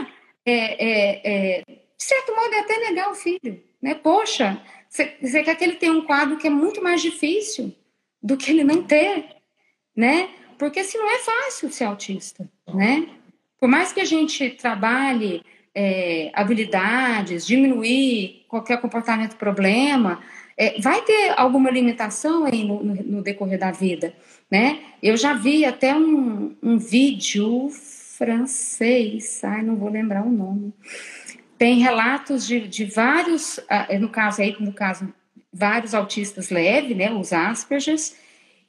[0.45, 3.95] é, é, é, de certo modo, é até negar o filho, né?
[3.95, 7.75] Poxa, você quer que ele tenha um quadro que é muito mais difícil
[8.21, 9.25] do que ele não ter,
[9.95, 10.29] né?
[10.57, 13.07] Porque assim, não é fácil ser autista, né?
[13.59, 15.41] Por mais que a gente trabalhe
[15.73, 20.21] é, habilidades, diminuir qualquer comportamento problema,
[20.57, 24.13] é, vai ter alguma limitação aí no, no, decorrer da vida,
[24.49, 24.79] né?
[25.03, 27.69] Eu já vi até um, um vídeo
[28.17, 30.73] francês, ai, não vou lembrar o nome.
[31.57, 35.13] Tem relatos de, de vários, ah, no caso aí, no caso,
[35.51, 38.15] vários autistas leves, né, os Aspergers,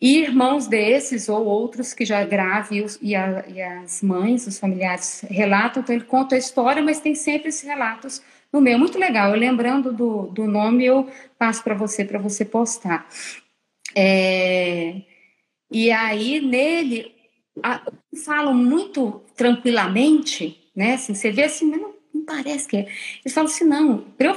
[0.01, 5.82] e irmãos desses ou outros que já grave e, e, as mães, os familiares relatam,
[5.82, 8.20] então ele conta a história, mas tem sempre esses relatos
[8.57, 8.78] no meio.
[8.78, 9.30] Muito legal.
[9.30, 13.09] Eu lembrando do, do nome, eu passo para você, para você postar.
[13.94, 15.02] É,
[15.70, 17.14] e aí, nele,
[17.62, 17.82] a,
[18.24, 20.94] falam muito tranquilamente, né?
[20.94, 22.88] Assim, você vê assim, mas não, não parece que é.
[23.24, 24.36] Eles falam assim, não, para eu,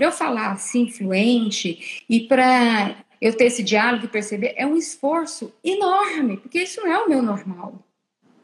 [0.00, 5.52] eu falar assim, fluente, e para eu ter esse diálogo e perceber, é um esforço
[5.62, 7.74] enorme, porque isso não é o meu normal,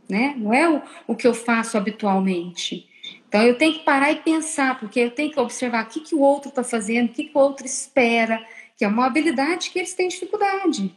[0.09, 0.35] né?
[0.37, 2.89] Não é o, o que eu faço habitualmente.
[3.37, 6.15] Então eu tenho que parar e pensar, porque eu tenho que observar o que, que
[6.15, 8.43] o outro está fazendo, o que, que o outro espera,
[8.79, 10.91] que é uma habilidade que eles têm dificuldade,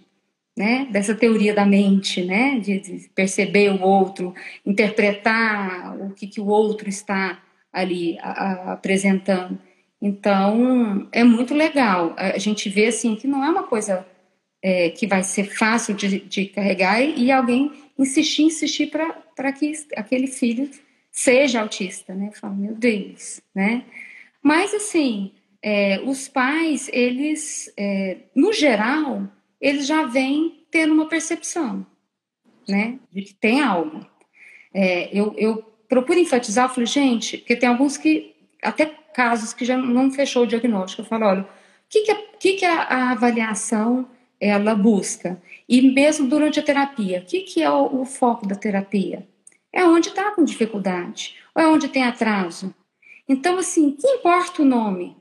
[0.57, 0.87] né?
[0.89, 2.57] Dessa teoria da mente, né?
[2.57, 4.33] De, de perceber o outro,
[4.65, 9.59] interpretar o que, que o outro está ali a, a, apresentando.
[10.01, 12.13] Então, é muito legal.
[12.15, 14.07] A gente vê, assim, que não é uma coisa
[14.63, 18.89] é, que vai ser fácil de, de carregar e, alguém insistir, insistir
[19.35, 20.69] para que aquele filho
[21.19, 22.31] seja autista, né?
[22.31, 23.83] Fala, meu Deus, né?
[24.41, 29.27] Mas, assim, é, os pais, eles, é, no geral,
[29.59, 31.85] eles já vêm tendo uma percepção,
[32.65, 32.99] né?
[33.11, 34.07] De que tem algo.
[34.73, 39.65] É, eu, eu procuro enfatizar, eu falei, gente, porque tem alguns que até casos que
[39.65, 41.01] já não fechou o diagnóstico.
[41.01, 41.47] Eu falo, olha, o
[41.89, 44.07] que, que, a, que, que a, a, avaliação
[44.39, 45.41] ela busca?
[45.67, 49.27] E mesmo durante a terapia, o que, que é o, o foco da terapia?
[49.73, 52.73] É onde está com dificuldade, ou é onde tem atraso.
[53.27, 55.15] Então, assim, que importa o nome,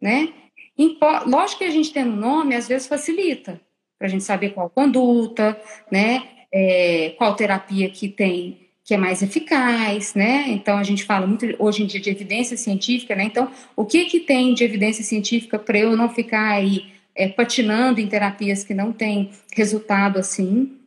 [0.00, 0.32] né?
[0.76, 3.60] Impor, lógico que a gente tendo nome, às vezes facilita,
[3.98, 6.28] para a gente saber qual conduta, né?
[6.52, 10.46] É, qual terapia que tem que é mais eficaz, né?
[10.48, 13.24] Então a gente fala muito hoje em dia de evidência científica, né?
[13.24, 18.00] Então o que que tem de evidência científica para eu não ficar aí é, patinando
[18.00, 20.77] em terapias que não têm resultado assim?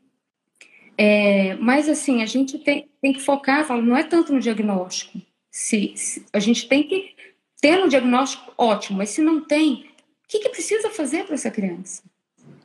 [1.03, 5.19] É, mas assim a gente tem, tem que focar, falo, não é tanto no diagnóstico.
[5.49, 7.15] Se, se a gente tem que
[7.59, 9.89] ter um diagnóstico ótimo, mas se não tem,
[10.23, 12.03] o que, que precisa fazer para essa criança?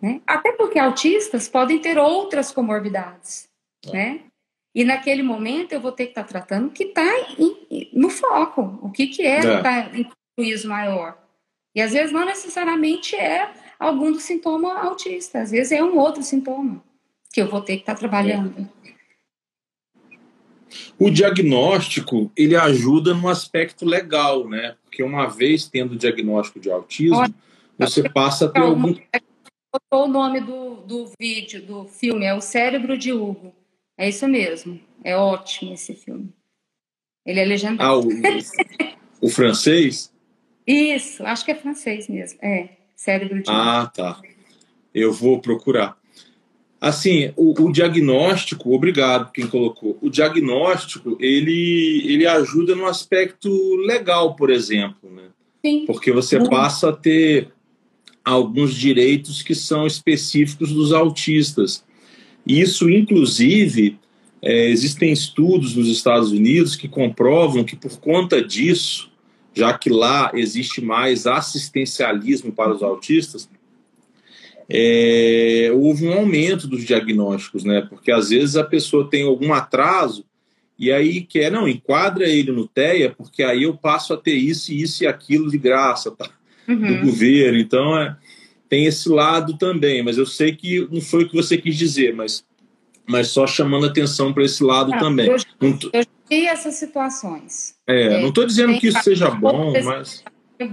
[0.02, 0.20] Né?
[0.26, 3.48] Até porque autistas podem ter outras comorbidades,
[3.86, 3.92] é.
[3.92, 4.20] né?
[4.74, 7.06] E naquele momento eu vou ter que estar tá tratando o que está
[7.94, 9.62] no foco, o que, que é, é.
[9.62, 10.06] Tá em
[10.36, 11.16] prejuízo maior.
[11.74, 16.22] E às vezes não necessariamente é algum do sintoma autista, às vezes é um outro
[16.22, 16.84] sintoma
[17.36, 18.66] que eu vou ter que estar tá trabalhando.
[20.98, 24.74] O diagnóstico, ele ajuda no aspecto legal, né?
[24.82, 27.34] Porque uma vez tendo o diagnóstico de autismo, Olha,
[27.78, 28.94] você passa a ter algum...
[29.90, 33.54] O nome do, do vídeo, do filme, é O Cérebro de Hugo.
[33.98, 34.80] É isso mesmo.
[35.04, 36.32] É ótimo esse filme.
[37.26, 37.86] Ele é legendado.
[37.86, 40.10] Ah, o, o francês?
[40.66, 42.38] Isso, acho que é francês mesmo.
[42.40, 43.50] É, cérebro de.
[43.50, 44.22] Ah, tá.
[44.94, 45.98] Eu vou procurar.
[46.80, 49.96] Assim, o, o, diagnóstico, obrigado quem colocou.
[50.00, 55.24] O diagnóstico, ele, ele ajuda no aspecto legal, por exemplo, né?
[55.64, 55.84] Sim.
[55.86, 57.48] Porque você passa a ter
[58.24, 61.84] alguns direitos que são específicos dos autistas.
[62.46, 63.98] Isso, inclusive,
[64.42, 69.10] é, existem estudos nos Estados Unidos que comprovam que, por conta disso,
[69.54, 73.48] já que lá existe mais assistencialismo para os autistas,
[74.68, 77.86] é, houve um aumento dos diagnósticos, né?
[77.88, 80.24] Porque às vezes a pessoa tem algum atraso
[80.78, 84.72] e aí quer, não, enquadra ele no TEA, porque aí eu passo a ter isso,
[84.72, 86.28] isso e aquilo de graça tá?
[86.68, 87.00] uhum.
[87.00, 87.58] do governo.
[87.58, 88.16] Então, é,
[88.68, 92.14] tem esse lado também, mas eu sei que não foi o que você quis dizer,
[92.14, 92.44] mas,
[93.06, 95.28] mas só chamando atenção para esse lado também.
[95.28, 97.76] Eu, não eu vi essas situações.
[97.86, 100.24] É, é não estou dizendo que isso seja bom, mas...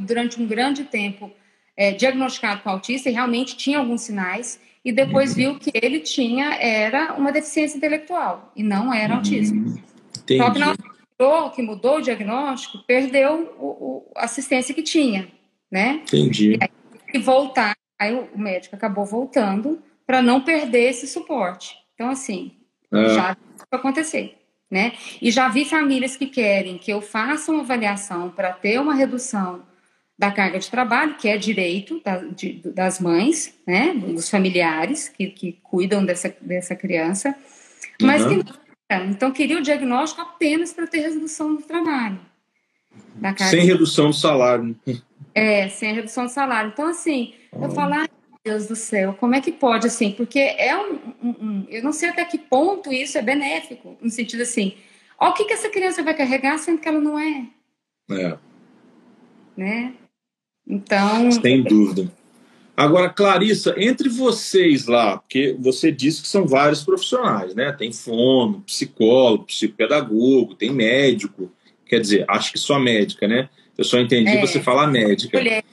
[0.06, 1.32] Durante um grande tempo
[1.76, 5.36] é, diagnosticado com autista e realmente tinha alguns sinais, e depois uhum.
[5.36, 9.20] viu que ele tinha era uma deficiência intelectual e não era uhum.
[9.20, 9.80] autismo.
[10.18, 10.38] Entendi.
[10.38, 15.28] Só que na hora que mudou o diagnóstico, perdeu o, o, a assistência que tinha,
[15.72, 16.02] né?
[16.04, 16.56] Entendi.
[16.56, 21.76] E, aí, voltar, aí o médico acabou voltando para não perder esse suporte.
[21.94, 22.52] Então, assim,
[22.92, 23.10] é.
[23.10, 23.38] já
[23.72, 24.38] acontecer.
[24.70, 24.94] Né?
[25.22, 29.62] E já vi famílias que querem que eu faça uma avaliação para ter uma redução
[30.18, 35.28] da carga de trabalho, que é direito da, de, das mães, né, dos familiares que,
[35.28, 37.36] que cuidam dessa, dessa criança,
[38.02, 38.44] mas uhum.
[38.44, 38.64] que
[39.10, 42.20] então queria o diagnóstico apenas para ter redução do trabalho.
[43.50, 44.76] sem redução do salário.
[45.34, 46.72] É, sem redução do salário.
[46.72, 48.08] Então, assim, eu falo, ai,
[48.46, 50.12] Deus do céu, como é que pode, assim?
[50.12, 54.10] Porque é um, um, um, Eu não sei até que ponto isso é benéfico, no
[54.10, 54.76] sentido assim,
[55.18, 57.48] ó, o que, que essa criança vai carregar sendo que ela não é.
[58.12, 58.38] É.
[59.56, 59.94] Né?
[60.68, 61.32] Então.
[61.32, 62.12] Sem dúvida.
[62.76, 67.72] Agora, Clarissa, entre vocês lá, porque você disse que são vários profissionais, né?
[67.72, 71.52] Tem fono, psicólogo, psicopedagogo, tem médico.
[71.86, 73.48] Quer dizer, acho que só médica, né?
[73.78, 75.38] Eu só entendi é, você falar médica.
[75.38, 75.64] Mulher.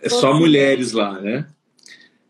[0.00, 1.46] É só mulheres lá, né?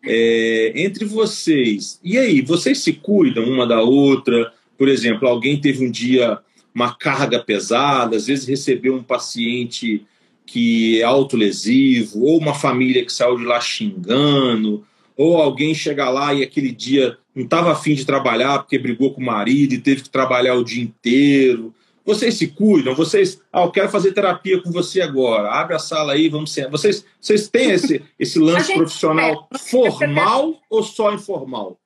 [0.04, 4.52] É, entre vocês, e aí, vocês se cuidam uma da outra?
[4.76, 6.40] Por exemplo, alguém teve um dia
[6.74, 10.04] uma carga pesada, às vezes recebeu um paciente
[10.46, 14.84] que é autolesivo, ou uma família que saiu de lá xingando,
[15.16, 19.20] ou alguém chega lá e aquele dia não estava afim de trabalhar porque brigou com
[19.20, 21.74] o marido e teve que trabalhar o dia inteiro.
[22.04, 26.14] Vocês se cuidam, vocês, ah, eu quero fazer terapia com você agora, abre a sala
[26.14, 26.68] aí, vamos ser.
[26.68, 31.78] Vocês, vocês têm esse, esse lance profissional é, formal ou só informal?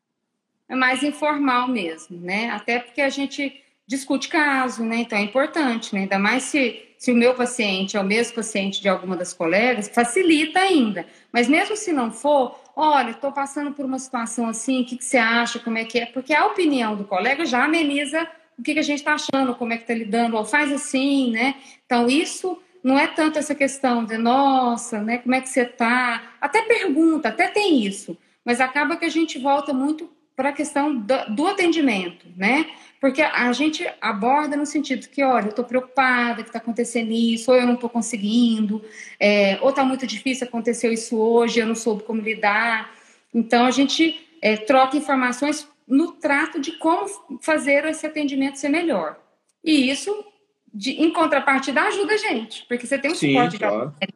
[0.69, 2.51] É mais informal mesmo, né?
[2.51, 4.97] Até porque a gente discute caso, né?
[4.99, 6.03] Então é importante, né?
[6.03, 9.89] Ainda mais se se o meu paciente é o mesmo paciente de alguma das colegas,
[9.89, 11.07] facilita ainda.
[11.31, 15.05] Mas mesmo se não for, olha, estou passando por uma situação assim, o que, que,
[15.05, 16.07] você acha, como é que é?
[16.07, 18.27] Porque a opinião do colega já ameniza
[18.59, 21.31] o que, que a gente está achando, como é que está lidando, ou faz assim,
[21.31, 21.57] né?
[21.85, 26.23] Então, isso não é tanto essa questão de, nossa, né, como é que você está?
[26.41, 28.17] Até pergunta, até tem isso.
[28.45, 32.67] Mas acaba que a gente volta muito para a questão do, do atendimento, né?
[33.01, 37.51] Porque a gente aborda no sentido que, olha, eu estou preocupada que está acontecendo isso,
[37.51, 38.83] ou eu não estou conseguindo,
[39.21, 42.91] é, ou está muito difícil, aconteceu isso hoje, eu não soube como lidar.
[43.35, 47.07] Então, a gente é, troca informações no trato de como
[47.41, 49.19] fazer esse atendimento ser melhor.
[49.63, 50.25] E isso,
[50.73, 53.95] de, em contrapartida, ajuda a gente, porque você tem um Sim, suporte claro.
[54.01, 54.07] da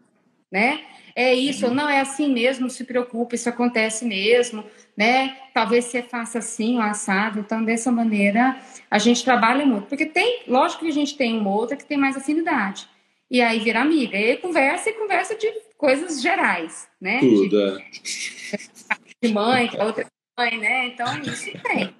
[0.50, 0.84] né?
[1.14, 1.74] É isso, uhum.
[1.74, 4.64] não é assim mesmo, se preocupe, isso acontece mesmo,
[5.00, 5.34] né?
[5.54, 7.40] Talvez você faça assim, o assado.
[7.40, 9.86] Então, dessa maneira, a gente trabalha muito.
[9.86, 12.86] Porque tem, lógico que a gente tem uma outra que tem mais afinidade.
[13.30, 14.18] E aí vira amiga.
[14.18, 17.18] E aí conversa e conversa de coisas gerais, né?
[17.20, 19.26] Tudo, de, é.
[19.26, 20.06] de mãe, que a outra
[20.38, 20.88] mãe, né?
[20.88, 21.94] Então, isso tem.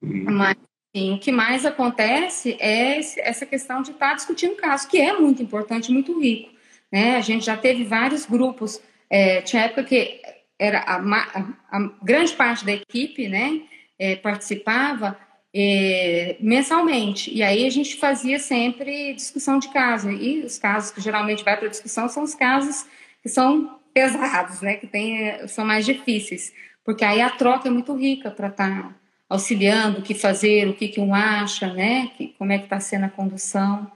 [0.00, 0.56] Mas
[0.96, 5.42] Sim, o que mais acontece é essa questão de estar discutindo caso, que é muito
[5.42, 6.50] importante, muito rico.
[6.90, 7.16] Né?
[7.16, 10.22] A gente já teve vários grupos, é, tinha época que
[10.58, 13.62] era a, a, a, grande parte da equipe né,
[13.98, 15.18] é, participava
[15.54, 17.32] é, mensalmente.
[17.32, 20.10] E aí a gente fazia sempre discussão de caso.
[20.10, 22.86] E os casos que geralmente vai para discussão são os casos
[23.22, 26.52] que são pesados, né, que tem, são mais difíceis.
[26.84, 28.94] Porque aí a troca é muito rica para estar tá
[29.28, 32.78] auxiliando o que fazer, o que, que um acha, né, que, como é que está
[32.78, 33.90] sendo a condução.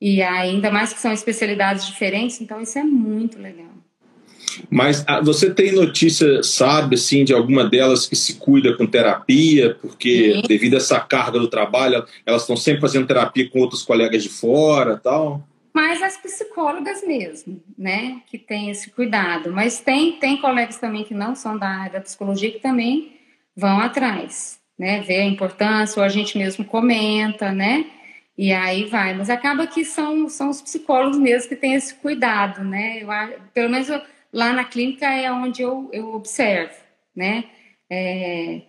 [0.00, 3.83] E ainda mais que são especialidades diferentes, então isso é muito legal.
[4.70, 9.76] Mas ah, você tem notícia, sabe, assim, de alguma delas que se cuida com terapia,
[9.80, 10.42] porque Sim.
[10.46, 14.28] devido a essa carga do trabalho, elas estão sempre fazendo terapia com outros colegas de
[14.28, 15.46] fora tal?
[15.74, 19.52] Mas as psicólogas mesmo, né, que têm esse cuidado.
[19.52, 23.16] Mas tem, tem colegas também que não são da área da psicologia que também
[23.56, 27.86] vão atrás, né, vê a importância, ou a gente mesmo comenta, né,
[28.38, 29.14] e aí vai.
[29.14, 33.08] Mas acaba que são, são os psicólogos mesmo que têm esse cuidado, né, eu,
[33.52, 34.00] pelo menos eu,
[34.34, 36.74] lá na clínica é onde eu, eu observo,
[37.14, 37.44] né?
[37.88, 38.62] É,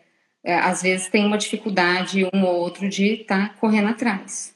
[0.44, 4.56] é, às vezes tem uma dificuldade um ou outro de estar tá correndo atrás.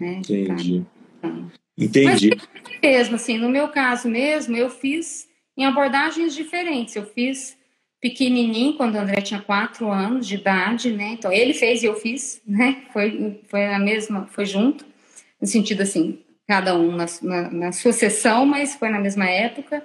[0.00, 0.22] Né?
[0.24, 0.86] Entendi.
[1.20, 1.28] Tá,
[1.76, 2.30] Entendi.
[2.30, 6.96] Mas mesmo, assim, no meu caso mesmo, eu fiz em abordagens diferentes.
[6.96, 7.54] Eu fiz
[8.00, 11.08] pequenininho, quando o André tinha quatro anos de idade, né?
[11.08, 12.84] Então, ele fez e eu fiz, né?
[12.92, 14.86] Foi, foi a mesma, foi junto,
[15.40, 19.82] no sentido assim, cada um na, na, na sua sessão, mas foi na mesma época.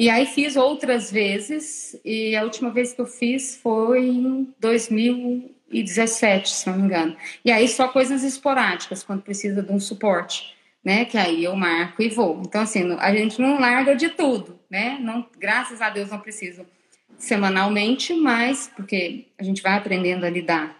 [0.00, 6.48] E aí fiz outras vezes, e a última vez que eu fiz foi em 2017,
[6.48, 7.14] se não me engano.
[7.44, 11.04] E aí só coisas esporádicas, quando precisa de um suporte, né?
[11.04, 12.40] Que aí eu marco e vou.
[12.40, 14.96] Então, assim, a gente não larga de tudo, né?
[15.02, 16.64] Não, graças a Deus não preciso
[17.18, 20.74] semanalmente, mas porque a gente vai aprendendo a lidar,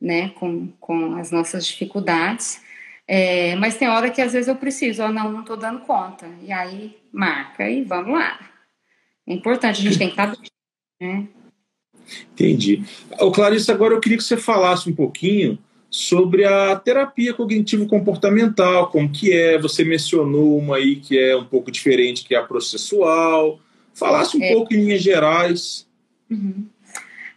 [0.00, 2.60] né, com, com as nossas dificuldades.
[3.06, 6.26] É, mas tem hora que às vezes eu preciso, ó, não, não estou dando conta.
[6.42, 8.53] E aí marca e vamos lá.
[9.26, 10.36] É importante, a gente tem que estar
[11.00, 11.28] né?
[12.32, 12.84] Entendi.
[13.18, 15.58] Ô, Clarice, agora eu queria que você falasse um pouquinho
[15.90, 21.70] sobre a terapia cognitivo-comportamental, como que é, você mencionou uma aí que é um pouco
[21.70, 23.60] diferente, que é a processual,
[23.94, 24.52] falasse um é.
[24.52, 25.86] pouco em linhas gerais.
[26.28, 26.66] Uhum.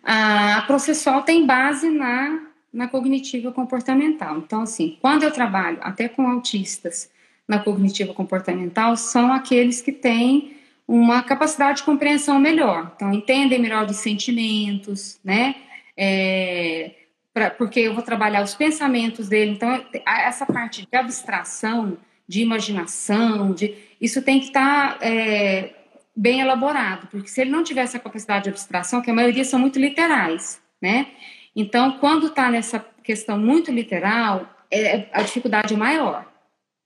[0.04, 4.40] A processual tem base na, na cognitiva comportamental.
[4.40, 7.10] Então, assim, quando eu trabalho até com autistas
[7.48, 10.57] na cognitiva comportamental, são aqueles que têm
[10.88, 12.94] uma capacidade de compreensão melhor.
[12.96, 15.56] Então, entendem melhor dos sentimentos, né?
[15.98, 16.92] É,
[17.34, 19.52] pra, porque eu vou trabalhar os pensamentos dele.
[19.52, 25.74] Então, essa parte de abstração, de imaginação, de, isso tem que estar tá, é,
[26.16, 29.60] bem elaborado, porque se ele não tiver essa capacidade de abstração, que a maioria são
[29.60, 31.08] muito literais, né?
[31.56, 36.26] Então, quando está nessa questão muito literal, é, a dificuldade é maior,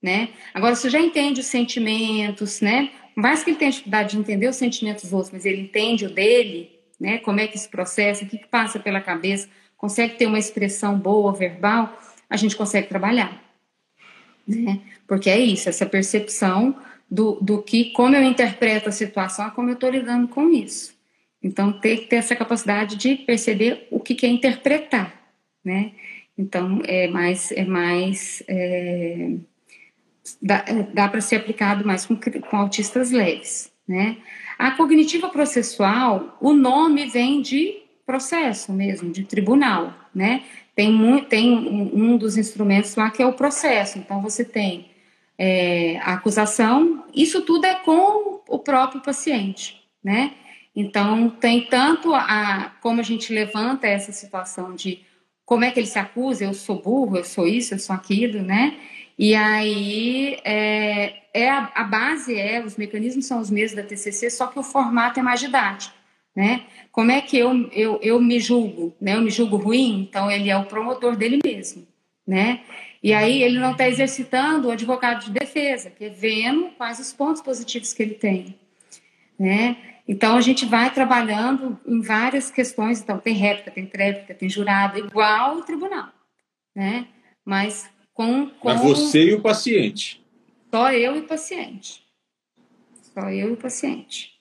[0.02, 0.30] né?
[0.52, 2.90] Agora, você já entende os sentimentos, né?
[3.14, 6.10] Mais que ele tenha dificuldade de entender os sentimentos dos outros, mas ele entende o
[6.10, 7.18] dele, né?
[7.18, 10.98] Como é que se processa, o que, que passa pela cabeça, consegue ter uma expressão
[10.98, 11.98] boa, verbal,
[12.30, 13.42] a gente consegue trabalhar.
[14.46, 14.80] Né?
[15.06, 16.76] Porque é isso, essa percepção
[17.10, 20.94] do, do que, como eu interpreto a situação, como eu estou lidando com isso.
[21.42, 25.12] Então, ter que ter essa capacidade de perceber o que, que é interpretar,
[25.64, 25.92] né?
[26.38, 29.32] Então, é mais, é mais é,
[30.40, 34.16] dá, dá para ser aplicado mais com, com autistas leves, né?
[34.58, 40.44] A cognitiva processual, o nome vem de processo mesmo, de tribunal, né?
[40.74, 43.98] Tem, muito, tem um, um dos instrumentos lá que é o processo.
[43.98, 44.90] Então, você tem
[45.38, 50.32] é, a acusação, isso tudo é com o próprio paciente, né?
[50.74, 55.00] Então, tem tanto a como a gente levanta essa situação de
[55.44, 58.40] como é que ele se acusa, eu sou burro, eu sou isso, eu sou aquilo,
[58.42, 58.78] né?
[59.22, 64.28] E aí é, é a, a, base é, os mecanismos são os mesmos da TCC,
[64.28, 65.94] só que o formato é mais didático,
[66.34, 66.64] né?
[66.90, 69.14] Como é que eu, eu, eu me julgo, né?
[69.14, 71.86] Eu me julgo ruim, então ele é o promotor dele mesmo,
[72.26, 72.62] né?
[73.00, 77.12] E aí ele não está exercitando o advogado de defesa, que é vendo quais os
[77.12, 78.56] pontos positivos que ele tem,
[79.38, 79.76] né?
[80.08, 84.98] Então a gente vai trabalhando em várias questões, então tem réplica, tem tréplica, tem jurado,
[84.98, 86.08] igual o tribunal,
[86.74, 87.06] né?
[87.44, 88.68] Mas com, com...
[88.68, 90.22] Mas você e o paciente.
[90.70, 92.02] Só eu e o paciente.
[93.14, 94.32] Só eu e o paciente.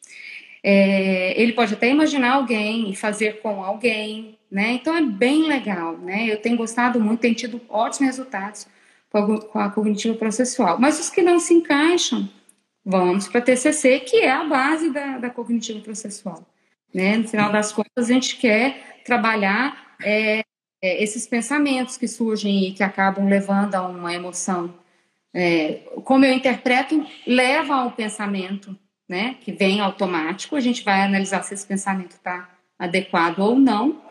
[0.63, 4.73] É, ele pode até imaginar alguém e fazer com alguém, né?
[4.73, 6.27] Então é bem legal, né?
[6.31, 8.67] Eu tenho gostado muito, tenho tido ótimos resultados
[9.09, 10.79] com a cognitiva processual.
[10.79, 12.29] Mas os que não se encaixam,
[12.85, 16.45] vamos para a TCC, que é a base da, da cognitiva processual.
[16.93, 17.17] Né?
[17.17, 20.43] No final das contas, a gente quer trabalhar é,
[20.81, 24.73] é, esses pensamentos que surgem e que acabam levando a uma emoção.
[25.33, 28.77] É, como eu interpreto, leva ao pensamento,
[29.07, 30.55] né, que vem automático.
[30.55, 34.01] A gente vai analisar se esse pensamento está adequado ou não.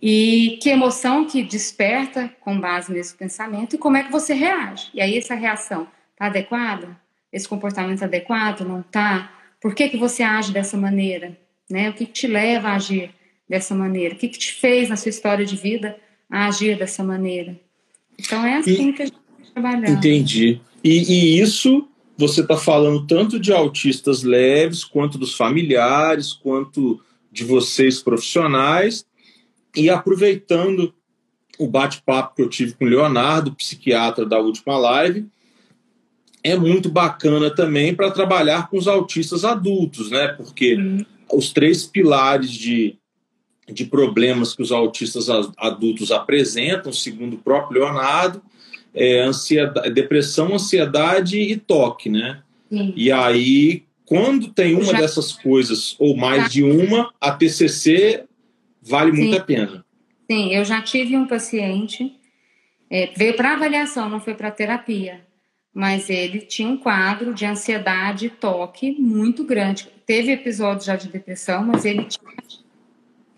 [0.00, 4.90] E que emoção que desperta com base nesse pensamento e como é que você reage.
[4.92, 7.00] E aí essa reação está adequada?
[7.32, 8.62] Esse comportamento adequado?
[8.62, 9.32] Não está?
[9.60, 11.38] Por que, que você age dessa maneira?
[11.70, 11.88] Né?
[11.88, 13.14] O que, que te leva a agir?
[13.48, 14.14] Dessa maneira?
[14.14, 15.96] O que, que te fez na sua história de vida
[16.30, 17.58] a agir dessa maneira?
[18.18, 19.18] Então é assim e, que a gente
[19.52, 19.90] trabalha.
[19.90, 20.60] Entendi.
[20.82, 27.44] E, e, isso você está falando tanto de autistas leves, quanto dos familiares, quanto de
[27.44, 29.04] vocês profissionais,
[29.74, 30.94] e aproveitando
[31.58, 35.26] o bate-papo que eu tive com o Leonardo, psiquiatra da última live,
[36.42, 40.28] é muito bacana também para trabalhar com os autistas adultos, né?
[40.28, 41.04] Porque uhum.
[41.32, 42.98] os três pilares de,
[43.70, 48.42] de problemas que os autistas adultos apresentam, segundo o próprio Leonardo,
[48.94, 52.42] é ansiedade, depressão, ansiedade e toque, né?
[52.68, 52.92] Sim.
[52.96, 55.00] E aí, quando tem uma Já...
[55.00, 58.24] dessas coisas, ou mais de uma, a TCC
[58.80, 59.22] vale Sim.
[59.22, 59.84] muito a pena.
[60.30, 62.14] Sim, eu já tive um paciente,
[62.90, 65.20] é, veio para avaliação, não foi para terapia,
[65.72, 69.88] mas ele tinha um quadro de ansiedade e toque muito grande.
[70.06, 72.32] Teve episódios já de depressão, mas ele tinha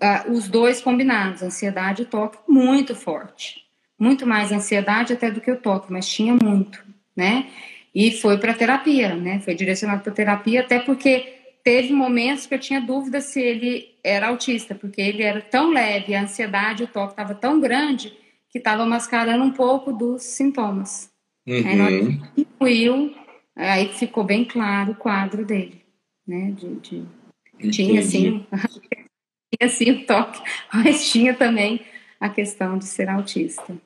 [0.03, 3.65] uh, os dois combinados, ansiedade e toque, muito forte.
[3.99, 6.85] Muito mais ansiedade até do que o toque, mas tinha muito,
[7.17, 7.47] né?
[7.95, 9.41] E foi para terapia, né?
[9.41, 11.35] Foi direcionado para terapia, até porque
[11.65, 16.15] teve momentos que eu tinha dúvida se ele era autista, porque ele era tão leve,
[16.15, 18.13] a ansiedade, o toque estava tão grande
[18.51, 21.11] que estava mascarando um pouco dos sintomas.
[21.47, 21.67] Uhum.
[21.67, 23.15] Aí nós incluiu,
[23.57, 25.83] aí ficou bem claro o quadro dele,
[26.27, 26.53] né?
[26.53, 28.47] De, de tinha assim,
[29.55, 30.41] tinha assim o toque,
[30.73, 31.81] mas tinha também
[32.21, 33.77] a questão de ser autista.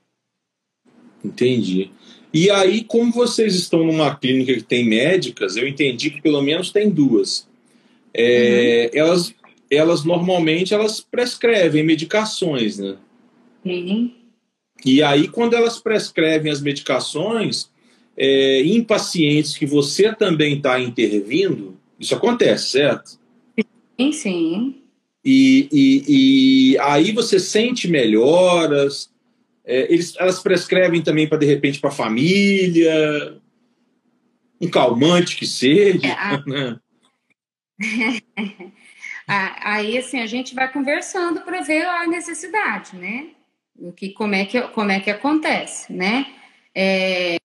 [1.24, 1.90] Entendi.
[2.32, 6.70] E aí, como vocês estão numa clínica que tem médicas, eu entendi que pelo menos
[6.70, 7.48] tem duas.
[8.14, 9.00] É, uhum.
[9.00, 9.34] Elas,
[9.70, 12.96] elas normalmente elas prescrevem medicações, né?
[13.64, 14.14] Sim.
[14.84, 17.68] E aí, quando elas prescrevem as medicações,
[18.16, 23.18] é, em pacientes que você também está intervindo, isso acontece, certo?
[23.98, 24.74] Sim, sim.
[25.24, 29.10] E, e, e aí você sente melhoras.
[29.64, 33.40] É, eles, elas prescrevem também para, de repente, para a família,
[34.60, 36.06] um calmante que seja.
[36.06, 36.42] É, a...
[36.46, 36.78] né?
[39.26, 43.28] aí, assim, a gente vai conversando para ver a necessidade, né?
[43.76, 46.26] O que, como, é que, como é que acontece, né?
[46.74, 47.38] É,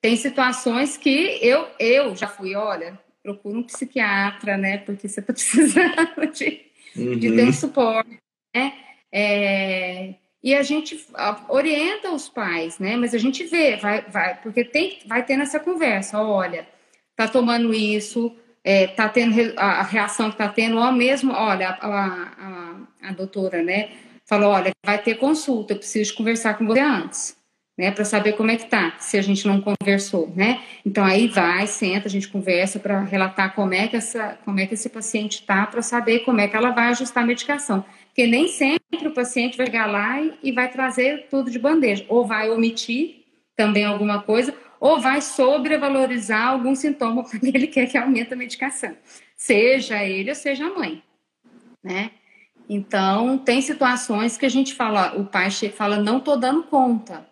[0.00, 4.78] tem situações que eu, eu já fui, olha, procura um psiquiatra, né?
[4.78, 7.18] Porque você está precisando de, uhum.
[7.18, 8.18] de ter um suporte,
[8.54, 8.74] né?
[9.12, 11.04] É, e a gente
[11.48, 12.96] orienta os pais, né?
[12.96, 16.66] Mas a gente vê, vai, vai, porque tem, vai tendo essa conversa, olha,
[17.16, 22.76] tá tomando isso, é, tá tendo a reação que tá tendo, ou mesmo, olha, a,
[23.02, 23.90] a, a doutora, né?
[24.26, 27.37] Falou, olha, vai ter consulta, eu preciso conversar com você antes,
[27.78, 27.92] né?
[27.92, 30.60] Para saber como é que tá, se a gente não conversou, né?
[30.84, 34.66] Então aí vai, senta, a gente conversa para relatar como é que essa, como é
[34.66, 37.84] que esse paciente tá, para saber como é que ela vai ajustar a medicação.
[38.06, 42.04] Porque nem sempre o paciente vai chegar lá e, e vai trazer tudo de bandeja,
[42.08, 43.22] ou vai omitir
[43.54, 48.96] também alguma coisa, ou vai sobrevalorizar algum sintoma porque ele quer que aumente a medicação,
[49.36, 51.00] seja ele ou seja a mãe,
[51.82, 52.10] né?
[52.68, 57.26] Então, tem situações que a gente fala, o pai fala, não tô dando conta.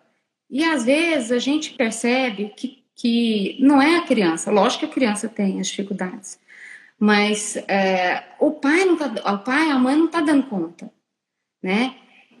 [0.49, 4.93] E às vezes a gente percebe que, que não é a criança, lógico que a
[4.93, 6.39] criança tem as dificuldades,
[6.99, 10.89] mas é, o pai não tá, o pai, a mãe não tá dando conta,
[11.61, 11.95] né?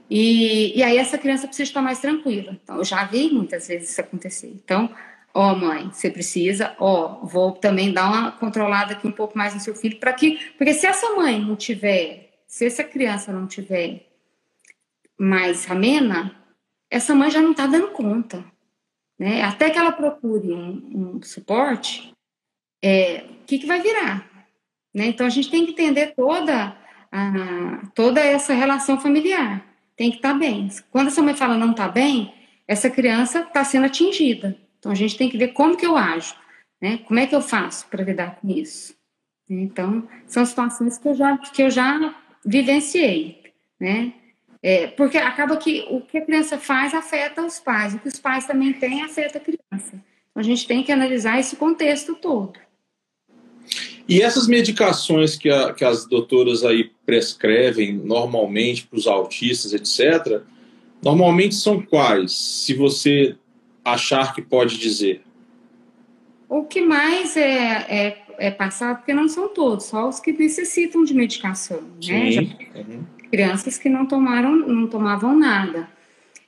[0.09, 2.57] E, e aí essa criança precisa estar mais tranquila.
[2.63, 4.47] Então, eu já vi muitas vezes isso acontecer.
[4.47, 4.89] Então,
[5.33, 9.59] ó, mãe, você precisa, ó, vou também dar uma controlada aqui um pouco mais no
[9.59, 14.07] seu filho, para que, porque se essa mãe não tiver, se essa criança não tiver
[15.19, 16.35] mais amena,
[16.89, 18.43] essa mãe já não está dando conta,
[19.19, 19.41] né?
[19.43, 22.13] Até que ela procure um, um suporte,
[22.83, 24.47] é, o que, que vai virar?
[24.93, 25.07] Né?
[25.07, 26.77] Então a gente tem que entender toda
[27.11, 29.67] a, toda essa relação familiar
[29.97, 30.69] tem que estar tá bem.
[30.91, 32.33] Quando essa mãe fala não está bem,
[32.67, 34.55] essa criança está sendo atingida.
[34.77, 36.35] Então a gente tem que ver como que eu ajo,
[36.79, 36.99] né?
[36.99, 38.95] Como é que eu faço para lidar com isso?
[39.49, 42.15] Então são situações que eu já que eu já
[42.45, 43.41] vivenciei,
[43.79, 44.13] né?
[44.61, 48.19] É, porque acaba que o que a criança faz afeta os pais, o que os
[48.19, 49.93] pais também têm afeta a criança.
[49.93, 52.53] Então a gente tem que analisar esse contexto todo.
[54.07, 60.41] E essas medicações que, a, que as doutoras aí prescrevem normalmente para os autistas, etc.,
[61.03, 63.35] normalmente são quais, se você
[63.83, 65.21] achar que pode dizer?
[66.47, 71.03] O que mais é, é, é passado, porque não são todos, só os que necessitam
[71.03, 72.31] de medicação, né?
[72.31, 73.03] Já, uhum.
[73.29, 75.89] Crianças que não tomaram, não tomavam nada.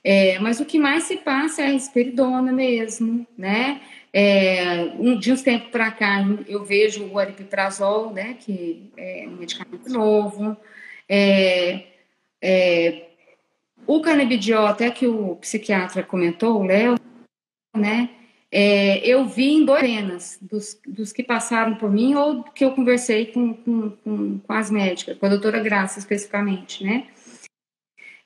[0.02, 3.80] É, mas o que mais se passa é a risperidona mesmo, né?
[4.12, 9.36] É, um, de uns tempos para cá, eu vejo o aripiprazol, né, que é um
[9.36, 10.56] medicamento novo.
[11.08, 11.84] É,
[12.42, 13.08] é,
[13.86, 16.96] o canabidiol, até que o psiquiatra comentou, o Léo,
[17.76, 18.10] né,
[18.52, 22.72] é, eu vi em dois apenas dos, dos que passaram por mim ou que eu
[22.72, 27.06] conversei com, com, com, com as médicas, com a doutora Graça especificamente, né?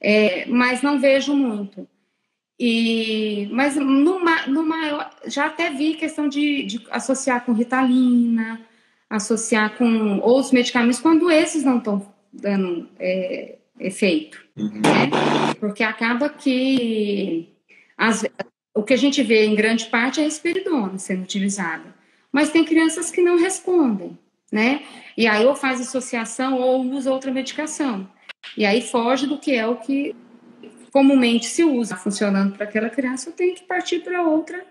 [0.01, 1.87] É, mas não vejo muito.
[2.59, 8.61] E, mas numa, numa, já até vi questão de, de associar com ritalina,
[9.11, 14.81] associar com outros medicamentos quando esses não estão dando é, efeito, uhum.
[14.81, 15.11] né?
[15.59, 17.49] Porque acaba que
[17.97, 18.25] as,
[18.75, 21.95] o que a gente vê em grande parte é a risperidona sendo utilizada.
[22.33, 24.19] Mas tem crianças que não respondem,
[24.51, 24.83] né?
[25.17, 28.09] E aí ou faz associação ou usa outra medicação.
[28.57, 30.15] E aí foge do que é o que
[30.91, 31.97] comumente se usa.
[31.97, 34.67] Funcionando para aquela criança, eu tenho que partir para outra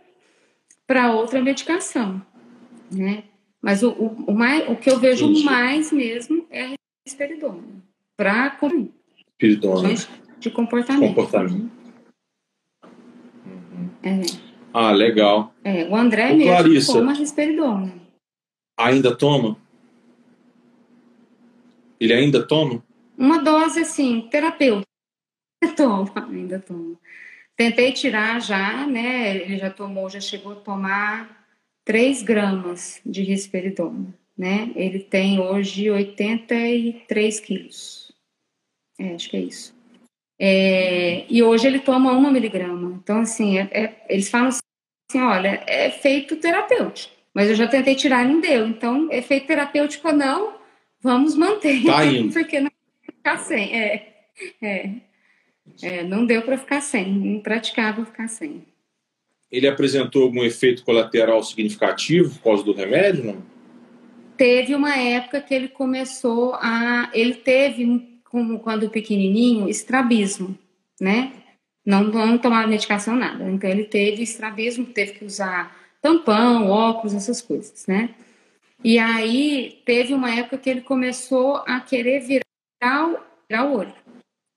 [0.86, 2.22] para outra medicação,
[2.92, 3.24] né?
[3.62, 5.46] Mas o, o, o, mais, o que eu vejo Entendi.
[5.46, 6.76] mais mesmo é a
[7.08, 7.64] risperidona
[8.18, 8.58] para
[10.40, 11.16] de comportamento.
[11.16, 11.83] comportamento.
[14.04, 14.22] É.
[14.74, 15.54] Ah, legal.
[15.64, 17.94] É, o André Ô, mesmo Clarissa, toma risperidona.
[18.78, 19.58] Ainda toma?
[22.00, 22.84] Ele ainda toma?
[23.18, 24.88] Uma dose, assim, terapêutica.
[25.78, 27.00] Toma, ainda toma.
[27.56, 29.38] Tentei tirar já, né?
[29.38, 31.46] Ele já tomou, já chegou a tomar
[31.86, 34.72] 3 gramas de risperidona, né?
[34.76, 38.12] Ele tem hoje 83 quilos.
[39.00, 39.74] É, acho que é isso.
[40.46, 43.00] É, e hoje ele toma uma miligrama.
[43.02, 44.62] Então, assim, é, é, eles falam assim,
[45.22, 47.14] olha, é efeito terapêutico.
[47.34, 48.68] Mas eu já tentei tirar e não deu.
[48.68, 50.56] Então, efeito terapêutico ou não,
[51.02, 51.86] vamos manter.
[51.86, 52.34] Tá indo.
[52.36, 52.70] Porque não
[53.06, 53.74] ficar sem.
[53.74, 54.16] É,
[54.62, 54.90] é,
[55.82, 57.08] é não deu para ficar sem.
[57.36, 58.66] Impraticável ficar sem.
[59.50, 63.42] Ele apresentou algum efeito colateral significativo por causa do remédio, não?
[64.36, 67.10] Teve uma época que ele começou a...
[67.14, 70.58] Ele teve como quando pequenininho, estrabismo,
[71.00, 71.32] né?
[71.86, 73.48] Não, não tomava medicação, nada.
[73.48, 78.10] Então, ele teve estrabismo, teve que usar tampão, óculos, essas coisas, né?
[78.84, 83.94] E aí, teve uma época que ele começou a querer virar o, virar o olho,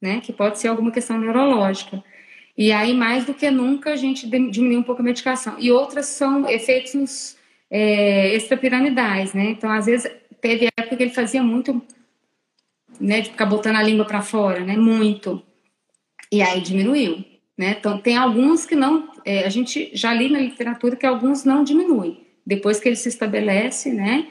[0.00, 0.22] né?
[0.22, 2.02] Que pode ser alguma questão neurológica.
[2.56, 5.56] E aí, mais do que nunca, a gente diminuiu um pouco a medicação.
[5.58, 7.36] E outras são efeitos
[7.70, 9.50] é, extrapiramidais, né?
[9.50, 10.10] Então, às vezes,
[10.40, 11.82] teve época que ele fazia muito
[13.00, 15.42] né, de ficar botando a língua para fora, né, muito.
[16.30, 17.24] E aí diminuiu,
[17.56, 17.76] né?
[17.78, 21.62] Então tem alguns que não, é, a gente já li na literatura que alguns não
[21.62, 24.28] diminuem depois que ele se estabelece, né?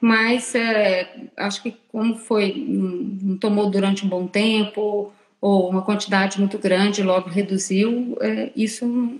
[0.00, 5.10] Mas é, acho que como foi, não tomou durante um bom tempo
[5.40, 9.18] ou uma quantidade muito grande, logo reduziu, é, isso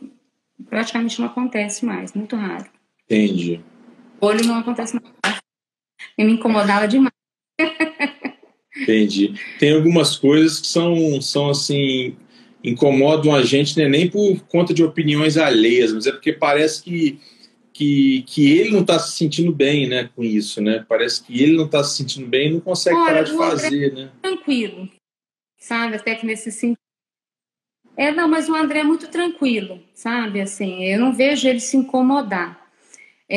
[0.68, 2.66] praticamente não acontece mais, muito raro.
[3.04, 3.60] Entendi.
[4.20, 5.40] O olho não acontece mais.
[6.18, 7.12] me incomodava demais.
[8.76, 9.34] Entendi.
[9.58, 12.16] Tem algumas coisas que são, são assim,
[12.62, 13.88] incomodam a gente, né?
[13.88, 17.20] nem por conta de opiniões alheias, mas é porque parece que,
[17.72, 20.84] que, que ele não está se sentindo bem né, com isso, né?
[20.88, 23.92] Parece que ele não está se sentindo bem e não consegue Olha, parar de fazer,
[23.92, 24.10] né?
[24.22, 24.88] Tranquilo,
[25.58, 25.96] sabe?
[25.96, 26.78] Até que nesse sentido.
[27.96, 30.40] É, não, mas o André é muito tranquilo, sabe?
[30.40, 32.63] Assim, eu não vejo ele se incomodar.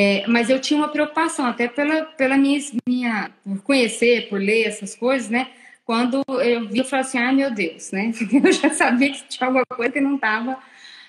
[0.00, 4.68] É, mas eu tinha uma preocupação, até pela, pela minha, minha, por conhecer, por ler
[4.68, 5.48] essas coisas, né?
[5.84, 8.12] Quando eu vi, eu falei assim, ah, meu Deus, né?
[8.44, 10.56] Eu já sabia que tinha alguma coisa que não estava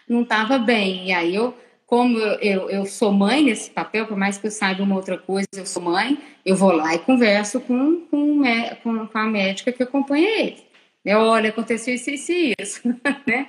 [0.07, 1.09] não tava bem.
[1.09, 4.51] E aí eu, como eu, eu, eu, sou mãe nesse papel, por mais que eu
[4.51, 8.41] saiba uma outra coisa, eu sou mãe, eu vou lá e converso com, com,
[8.81, 10.63] com, a médica que acompanha ele.
[11.05, 11.15] Né?
[11.15, 12.81] Olha, aconteceu isso, isso e isso,
[13.27, 13.47] né?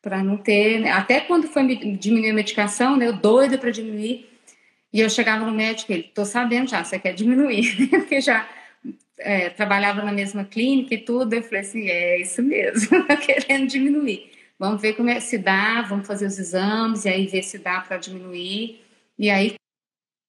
[0.00, 0.80] Para não ter.
[0.80, 0.90] Né?
[0.90, 3.06] Até quando foi diminuir a medicação, né?
[3.06, 4.37] Eu doida para diminuir
[4.92, 8.48] e eu chegava no médico, ele, tô sabendo já, você quer diminuir, porque já
[9.18, 14.30] é, trabalhava na mesma clínica e tudo, eu falei assim, é isso mesmo, querendo diminuir.
[14.58, 17.80] Vamos ver como é se dá, vamos fazer os exames e aí ver se dá
[17.80, 18.80] para diminuir.
[19.16, 19.54] E aí,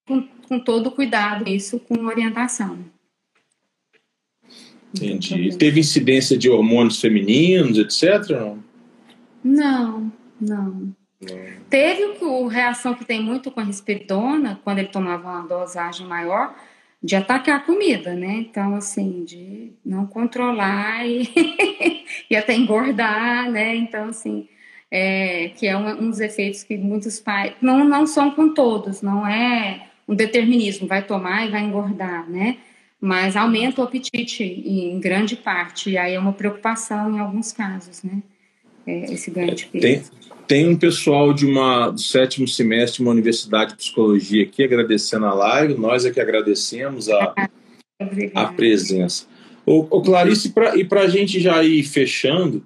[0.08, 2.78] com, com todo cuidado, isso com orientação.
[4.94, 5.58] Entendi.
[5.58, 8.56] Teve incidência de hormônios femininos, etc?
[9.44, 10.96] Não, não.
[11.70, 16.56] Teve o, reação que tem muito com a risperidona, quando ele tomava uma dosagem maior,
[17.02, 18.36] de atacar a comida, né?
[18.38, 21.30] Então, assim, de não controlar e,
[22.30, 23.76] e até engordar, né?
[23.76, 24.48] Então, assim,
[24.90, 27.54] é, que é um, um, dos efeitos que muitos pais.
[27.62, 32.58] Não, não são com todos, não é um determinismo, vai tomar e vai engordar, né?
[33.00, 38.04] Mas aumenta o apetite em grande parte, e aí é uma preocupação em alguns casos,
[38.04, 38.22] né?
[38.86, 40.12] É, esse ganho de peso.
[40.12, 40.19] Tem,
[40.50, 45.28] tem um pessoal de uma, do sétimo semestre de uma universidade de psicologia aqui agradecendo
[45.28, 47.36] a live, nós é que agradecemos a,
[48.34, 49.28] a presença.
[49.66, 52.66] O, o Clarice, pra, e para a gente já ir fechando,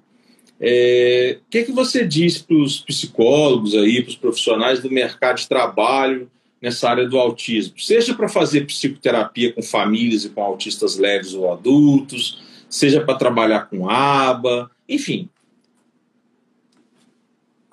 [0.60, 4.88] É, o que, é que você diz para os psicólogos aí, para os profissionais do
[4.88, 6.30] mercado de trabalho
[6.62, 7.74] nessa área do autismo?
[7.76, 12.40] Seja para fazer psicoterapia com famílias e com autistas leves ou adultos,
[12.70, 15.28] seja para trabalhar com aba, enfim.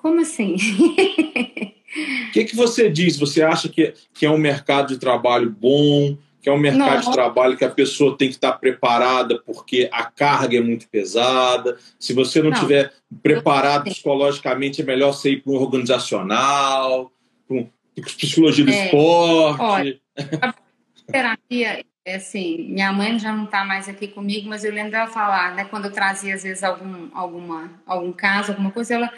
[0.02, 0.56] Como assim?
[2.28, 3.16] O que, que você diz?
[3.18, 6.16] Você acha que, que é um mercado de trabalho bom?
[6.40, 7.10] Que é um mercado Não.
[7.10, 11.76] de trabalho que a pessoa tem que estar preparada porque a carga é muito pesada.
[12.00, 12.58] Se você não, não.
[12.58, 12.92] tiver
[13.22, 17.12] preparado psicologicamente, é melhor você ir para um organizacional,
[17.46, 17.64] para
[18.02, 18.84] psicologia do é.
[18.86, 19.60] esporte.
[19.60, 20.00] Olha,
[20.40, 20.54] a
[21.12, 25.06] terapia, é assim, minha mãe já não está mais aqui comigo, mas eu lembro dela
[25.06, 29.12] falar, né, quando eu trazia às vezes algum, alguma, algum caso, alguma coisa, ela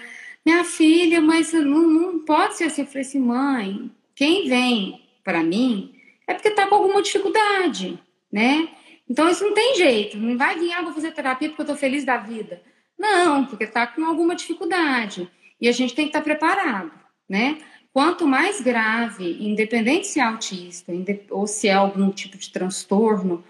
[0.45, 2.83] minha filha, mas não, não pode ser assim.
[2.83, 5.95] Eu falei assim, mãe, quem vem para mim
[6.27, 7.99] é porque está com alguma dificuldade,
[8.31, 8.69] né?
[9.09, 10.17] Então isso não tem jeito.
[10.17, 12.63] Não vai vir, ah, vou fazer terapia porque eu estou feliz da vida.
[12.99, 15.31] Não, porque está com alguma dificuldade.
[15.61, 16.93] E a gente tem que estar tá preparado,
[17.29, 17.59] né?
[17.93, 20.93] Quanto mais grave, independente se é autista
[21.31, 23.45] ou se é algum tipo de transtorno,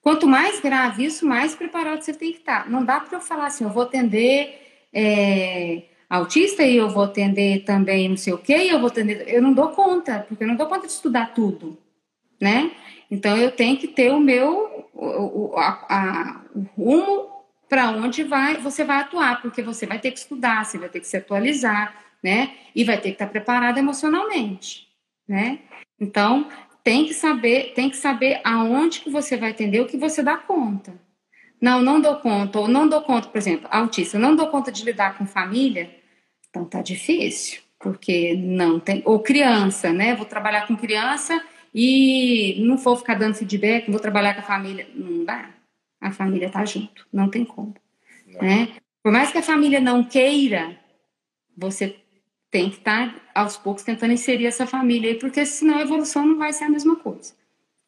[0.00, 2.64] quanto mais grave isso, mais preparado você tem que estar.
[2.64, 2.70] Tá.
[2.70, 7.62] Não dá para eu falar assim, eu vou atender é, autista e eu vou atender
[7.64, 9.24] também não sei o quê, e eu vou atender.
[9.28, 11.78] Eu não dou conta, porque eu não dou conta de estudar tudo,
[12.40, 12.72] né?
[13.08, 17.30] Então eu tenho que ter o meu o, a, a, o rumo
[17.68, 20.98] para onde vai você vai atuar, porque você vai ter que estudar, você vai ter
[20.98, 22.54] que se atualizar, né?
[22.74, 24.88] E vai ter que estar preparado emocionalmente,
[25.28, 25.60] né?
[25.98, 26.48] Então
[26.82, 30.36] tem que saber tem que saber aonde que você vai atender o que você dá
[30.36, 30.92] conta.
[31.60, 34.82] Não, não dou conta, ou não dou conta, por exemplo, autista, não dou conta de
[34.82, 35.99] lidar com família,
[36.50, 39.02] então tá difícil, porque não tem.
[39.06, 40.14] Ou criança, né?
[40.14, 41.42] Vou trabalhar com criança
[41.74, 44.88] e não vou ficar dando feedback, vou trabalhar com a família.
[44.94, 45.50] Não dá.
[46.00, 47.74] A família tá junto, não tem como.
[48.40, 48.68] Né?
[49.02, 50.78] Por mais que a família não queira,
[51.56, 51.96] você
[52.50, 56.26] tem que estar tá, aos poucos tentando inserir essa família aí, porque senão a evolução
[56.26, 57.34] não vai ser a mesma coisa.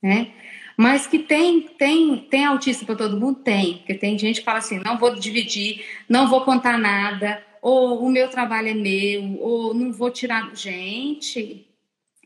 [0.03, 0.33] Né?
[0.77, 3.41] Mas que tem, tem, tem autista para todo mundo?
[3.41, 8.05] Tem, porque tem gente que fala assim: não vou dividir, não vou contar nada, ou
[8.05, 10.55] o meu trabalho é meu, ou não vou tirar.
[10.57, 11.65] Gente,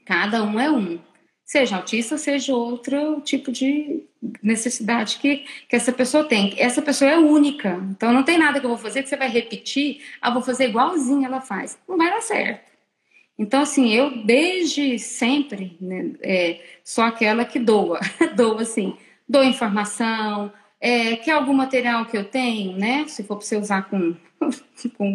[0.07, 0.99] cada um é um.
[1.45, 4.03] Seja autista, seja outro tipo de
[4.43, 6.55] necessidade que, que essa pessoa tem.
[6.59, 7.79] Essa pessoa é única.
[7.91, 10.71] Então não tem nada que eu vou fazer que você vai repetir, ah, vou fazer
[10.71, 11.79] igualzinho ela faz.
[11.87, 12.75] Não vai dar certo.
[13.39, 18.01] Então, assim, eu desde sempre né, é, sou aquela que doa,
[18.35, 18.97] doa assim,
[19.29, 20.51] dou informação,
[20.87, 23.09] é, quer algum material que eu tenho, né?
[23.09, 24.15] Se for para você usar com
[24.97, 25.15] com,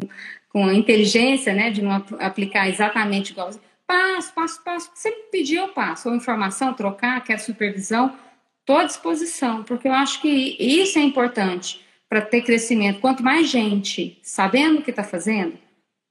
[0.49, 3.51] com inteligência, né, de não aplicar exatamente igual.
[3.87, 4.91] Passo, passo, passo.
[4.93, 6.09] Se pedir, eu passo.
[6.09, 8.13] Ou informação, trocar, quer supervisão,
[8.59, 12.99] estou à disposição, porque eu acho que isso é importante para ter crescimento.
[12.99, 15.57] Quanto mais gente sabendo o que está fazendo,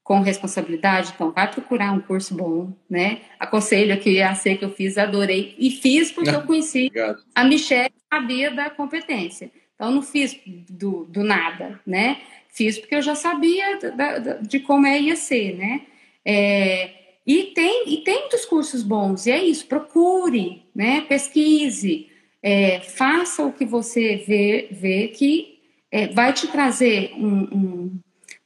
[0.03, 3.21] com responsabilidade, então vai procurar um curso bom, né?
[3.39, 5.55] Aconselho aqui o IAC que eu fiz, adorei.
[5.57, 7.23] E fiz porque eu conheci Obrigado.
[7.35, 9.51] a Michelle, sabia da competência.
[9.75, 10.37] Então não fiz
[10.69, 12.17] do, do nada, né?
[12.49, 15.81] Fiz porque eu já sabia da, da, de como é, ia ser, né?
[16.25, 16.91] É,
[17.25, 21.01] e, tem, e tem muitos cursos bons, e é isso, procure, né?
[21.01, 22.09] pesquise,
[22.41, 25.59] é, faça o que você vê, vê que
[25.91, 27.99] é, vai te trazer um, um,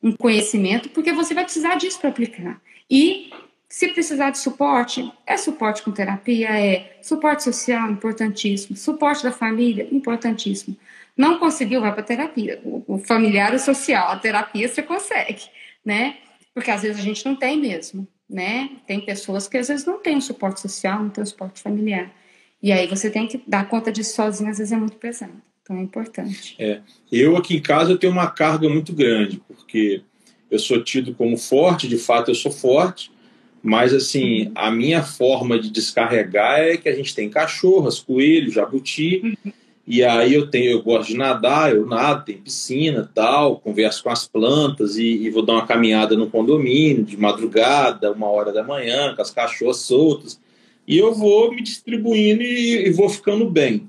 [0.06, 2.62] um conhecimento, porque você vai precisar disso para aplicar.
[2.88, 3.32] E
[3.68, 9.88] se precisar de suporte, é suporte com terapia, é suporte social, importantíssimo, suporte da família,
[9.92, 10.78] importantíssimo.
[11.18, 12.62] Não conseguiu, vai para terapia.
[12.64, 15.42] O, familiar e o social, a terapia você consegue,
[15.84, 16.18] né?
[16.54, 18.70] Porque às vezes a gente não tem mesmo, né?
[18.86, 22.12] Tem pessoas que às vezes não têm o suporte social, não tem o suporte familiar.
[22.62, 25.42] E aí você tem que dar conta disso sozinho, às vezes é muito pesado.
[25.66, 26.56] Então é importante.
[26.60, 26.80] É.
[27.12, 30.04] Eu aqui em casa eu tenho uma carga muito grande, porque
[30.52, 33.12] eu sou tido como forte, de fato eu sou forte,
[33.64, 34.52] mas assim, uhum.
[34.54, 39.52] a minha forma de descarregar é que a gente tem cachorras, coelhos, jabuti, uhum.
[39.88, 44.10] E aí eu tenho, eu gosto de nadar, eu nado, tem piscina tal, converso com
[44.10, 48.64] as plantas e, e, vou dar uma caminhada no condomínio de madrugada, uma hora da
[48.64, 50.40] manhã, com as cachorras soltas.
[50.88, 53.88] E eu vou me distribuindo e, e vou ficando bem.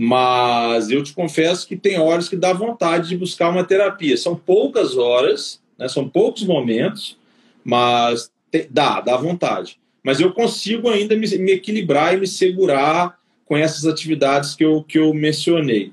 [0.00, 4.16] Mas eu te confesso que tem horas que dá vontade de buscar uma terapia.
[4.16, 7.18] São poucas horas, né, são poucos momentos,
[7.64, 9.76] mas te, dá, dá vontade.
[10.00, 14.84] Mas eu consigo ainda me, me equilibrar e me segurar com essas atividades que eu,
[14.84, 15.92] que eu mencionei.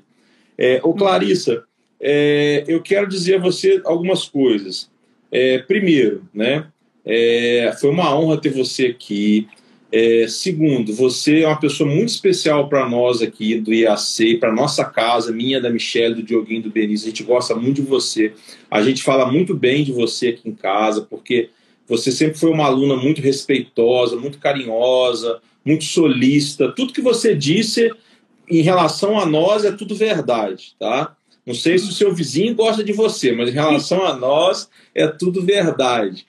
[0.56, 1.64] É, ô Clarissa,
[2.00, 4.88] é, eu quero dizer a você algumas coisas.
[5.32, 6.68] É, primeiro, né,
[7.04, 9.48] é, foi uma honra ter você aqui.
[9.90, 14.84] É, segundo, você é uma pessoa muito especial para nós aqui do IAC, para nossa
[14.84, 17.06] casa, minha, da Michelle, do Dioguinho, do Benício.
[17.06, 18.32] A gente gosta muito de você.
[18.70, 21.50] A gente fala muito bem de você aqui em casa, porque
[21.88, 26.72] você sempre foi uma aluna muito respeitosa, muito carinhosa, muito solista.
[26.72, 27.90] Tudo que você disse
[28.48, 31.16] em relação a nós é tudo verdade, tá?
[31.46, 35.06] Não sei se o seu vizinho gosta de você, mas em relação a nós é
[35.06, 36.26] tudo verdade.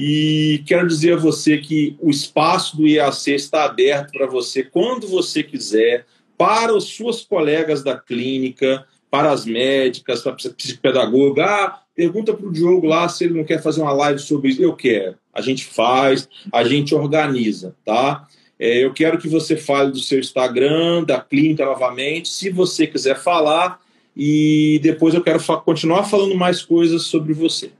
[0.00, 5.08] E quero dizer a você que o espaço do IAC está aberto para você quando
[5.08, 6.06] você quiser,
[6.36, 11.44] para os seus colegas da clínica, para as médicas, para a psicopedagoga.
[11.44, 14.62] Ah, pergunta para o Diogo lá se ele não quer fazer uma live sobre isso.
[14.62, 15.16] Eu quero.
[15.34, 18.24] A gente faz, a gente organiza, tá?
[18.56, 23.16] É, eu quero que você fale do seu Instagram, da clínica novamente, se você quiser
[23.16, 23.80] falar,
[24.16, 27.72] e depois eu quero continuar falando mais coisas sobre você.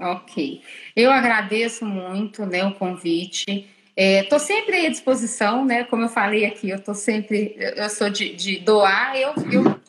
[0.00, 0.62] Ok.
[1.00, 3.68] Eu agradeço muito né, o convite.
[3.96, 5.84] Estou é, sempre à disposição, né?
[5.84, 9.80] Como eu falei aqui, eu estou sempre, eu sou de, de doar, eu, eu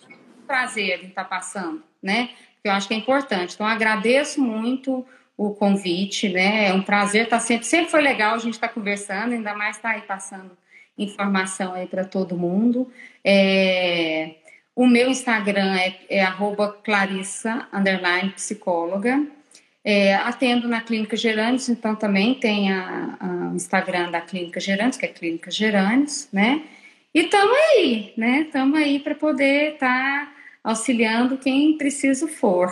[0.47, 2.29] prazer em estar tá passando, né?
[2.63, 3.55] Eu acho que é importante.
[3.55, 5.05] Então, agradeço muito
[5.37, 6.67] o convite, né?
[6.67, 9.55] É um prazer estar tá sempre, sempre foi legal a gente estar tá conversando, ainda
[9.55, 10.57] mais estar aí passando
[10.97, 12.91] informação aí para todo mundo.
[13.23, 14.35] É,
[14.75, 16.23] o meu Instagram é, é
[16.83, 17.67] Clarissa
[18.35, 19.25] psicóloga.
[19.83, 25.09] É, atendo na Clínica Gerantes, então também tem a, Instagram da Clínica Gerantes, que é
[25.09, 26.63] Clínica Gerantes, né?
[27.13, 28.41] E estamos aí, né?
[28.41, 30.33] Estamos aí para poder estar tá
[30.63, 32.71] auxiliando quem preciso for.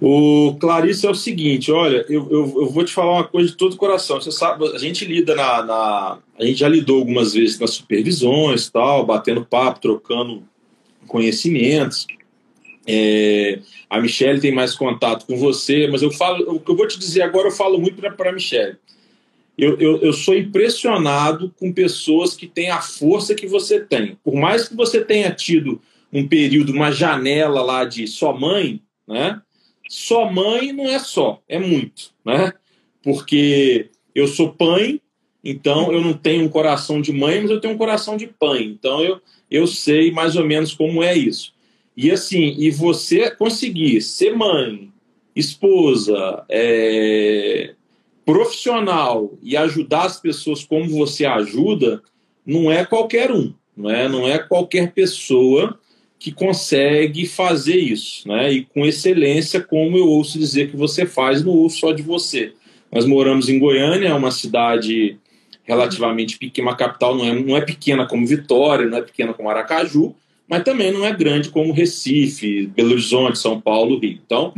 [0.00, 3.56] O Clarice é o seguinte, olha, eu, eu, eu, vou te falar uma coisa de
[3.56, 4.20] todo o coração.
[4.20, 8.68] Você sabe, a gente lida na, na, a gente já lidou algumas vezes nas supervisões,
[8.68, 10.42] tal, batendo papo, trocando
[11.06, 12.06] conhecimentos.
[12.86, 16.86] É, a Michelle tem mais contato com você, mas eu falo, o que eu vou
[16.86, 18.76] te dizer agora, eu falo muito para a Michelle.
[19.56, 24.18] Eu, eu, eu, sou impressionado com pessoas que têm a força que você tem.
[24.24, 25.80] Por mais que você tenha tido
[26.12, 29.40] um período, uma janela lá de só mãe, né?
[29.88, 32.52] Só mãe não é só, é muito, né?
[33.02, 35.00] Porque eu sou pai,
[35.44, 38.62] então eu não tenho um coração de mãe, mas eu tenho um coração de pai.
[38.62, 41.53] Então eu, eu sei mais ou menos como é isso.
[41.96, 44.90] E assim, e você conseguir ser mãe,
[45.34, 47.74] esposa, é,
[48.24, 52.02] profissional e ajudar as pessoas como você ajuda,
[52.44, 55.78] não é qualquer um, não é, não é qualquer pessoa
[56.18, 58.50] que consegue fazer isso, né?
[58.50, 62.54] E com excelência, como eu ouço dizer que você faz, não ouço só de você.
[62.90, 65.18] Nós moramos em Goiânia, é uma cidade
[65.64, 69.50] relativamente pequena, uma capital não é, não é pequena como Vitória, não é pequena como
[69.50, 70.14] Aracaju,
[70.48, 74.20] mas também não é grande como Recife, Belo Horizonte, São Paulo, Rio.
[74.24, 74.52] Então,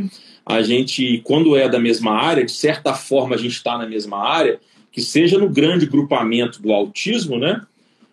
[0.45, 4.17] a gente, quando é da mesma área, de certa forma a gente está na mesma
[4.17, 4.59] área,
[4.91, 7.61] que seja no grande grupamento do autismo, né?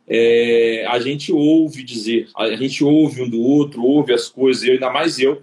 [0.07, 4.75] É, a gente ouve dizer, a gente ouve um do outro, ouve as coisas, eu,
[4.75, 5.43] ainda mais eu,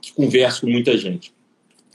[0.00, 1.32] que converso com muita gente.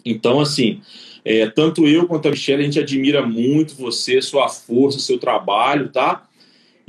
[0.06, 0.82] Então, assim,
[1.26, 5.90] é, tanto eu quanto a Michelle, a gente admira muito você, sua força, seu trabalho,
[5.90, 6.28] tá?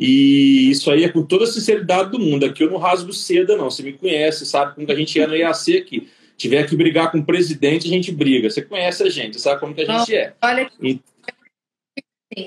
[0.02, 2.46] E isso aí é com toda a sinceridade do mundo.
[2.46, 3.70] Aqui eu não rasgo seda, não.
[3.70, 6.08] Você me conhece, sabe como que a gente é no IAC aqui.
[6.38, 8.48] Tiver que brigar com o presidente, a gente briga.
[8.48, 10.32] Você conhece a gente, sabe como que a gente é.
[10.42, 10.98] Olha, e...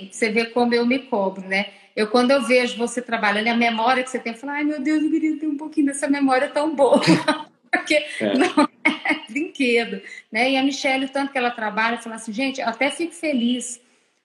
[0.09, 1.67] você vê como eu me cobro, né?
[1.95, 4.81] Eu, quando eu vejo você trabalhando, a memória que você tem, eu falo, ai meu
[4.81, 6.99] Deus, eu queria ter um pouquinho dessa memória tão boa.
[7.69, 8.35] Porque é.
[8.35, 10.01] não é brinquedo.
[10.31, 10.53] Né?
[10.53, 13.79] E a Michelle, tanto que ela trabalha, fala assim, gente, eu até fico feliz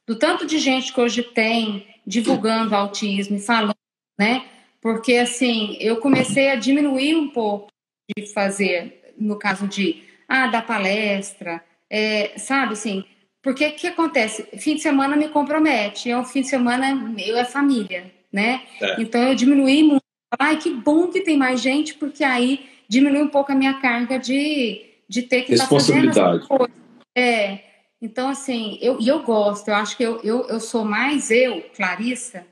[0.08, 3.76] do tanto de gente que hoje tem divulgando autismo e falando,
[4.18, 4.46] né?
[4.80, 7.68] Porque assim, eu comecei a diminuir um pouco
[8.16, 13.04] de fazer, no caso de ah, dar palestra, é, sabe assim,
[13.42, 14.44] porque o que acontece?
[14.58, 18.62] Fim de semana me compromete, é um fim de semana eu é família, né?
[18.80, 19.02] É.
[19.02, 20.02] Então eu diminuí muito.
[20.38, 24.18] Ai, que bom que tem mais gente, porque aí diminui um pouco a minha carga
[24.18, 26.72] de, de ter que estar tá fazendo essa coisa.
[27.16, 27.67] É,
[28.00, 32.46] então, assim, eu, eu gosto, eu acho que eu, eu, eu sou mais eu, Clarissa,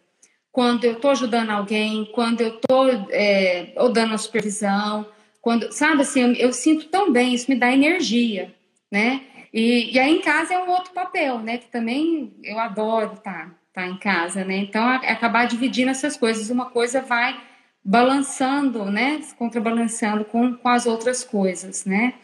[0.50, 5.06] quando eu estou ajudando alguém, quando eu estou é, dando a supervisão,
[5.40, 8.52] quando, sabe assim, eu, eu, sinto tão bem, isso me dá energia,
[8.90, 9.22] né?
[9.52, 11.58] E, e aí em casa é um outro papel, né?
[11.58, 14.56] Que também eu adoro estar tá, tá em casa, né?
[14.56, 17.40] Então, é acabar dividindo essas coisas, uma coisa vai
[17.84, 19.20] balançando, né?
[19.38, 22.14] Contrabalançando com, com as outras coisas, né?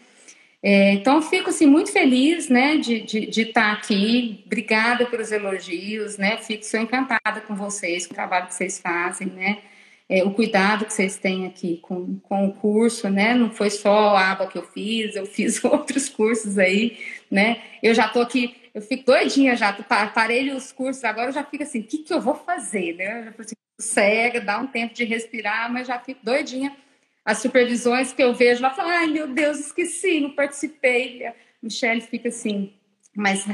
[0.62, 4.42] É, então, fico assim, muito feliz né, de, de, de, estar aqui.
[4.46, 6.36] Obrigada pelos elogios, né?
[6.36, 9.58] Fico sou encantada com vocês, com o trabalho que vocês fazem, né?
[10.08, 13.34] É, o cuidado que vocês têm aqui com, com o curso, né?
[13.34, 16.98] Não foi só a aba que eu fiz, eu fiz outros cursos aí,
[17.30, 17.60] né?
[17.82, 19.72] Eu já estou aqui eu fico doidinha já,
[20.14, 23.20] parei os cursos, agora eu já fico assim, o que, que eu vou fazer, né?
[23.20, 26.74] Eu já fico assim, cega, dá um tempo de respirar, mas já fico doidinha.
[27.24, 31.26] As supervisões que eu vejo lá, falam, ai meu Deus, esqueci, não participei.
[31.26, 32.72] A Michelle fica assim,
[33.16, 33.46] mas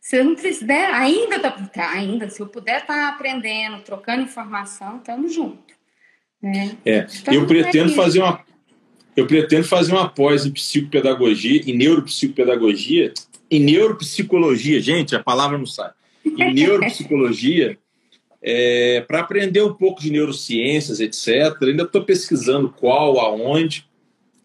[0.00, 0.86] se eu não precisa, né?
[0.86, 5.74] ainda tá, tá, ainda, se eu puder estar tá aprendendo, trocando informação, estamos juntos.
[6.40, 6.76] Né?
[6.84, 8.44] É, eu pretendo fazer uma
[9.16, 13.14] eu pretendo fazer uma pós em psicopedagogia, em neuropsicopedagogia,
[13.50, 15.90] em neuropsicologia, gente, a palavra não sai.
[16.22, 17.78] Em neuropsicologia,
[18.48, 21.60] é, para aprender um pouco de neurociências, etc.
[21.62, 23.84] Ainda estou pesquisando qual, aonde.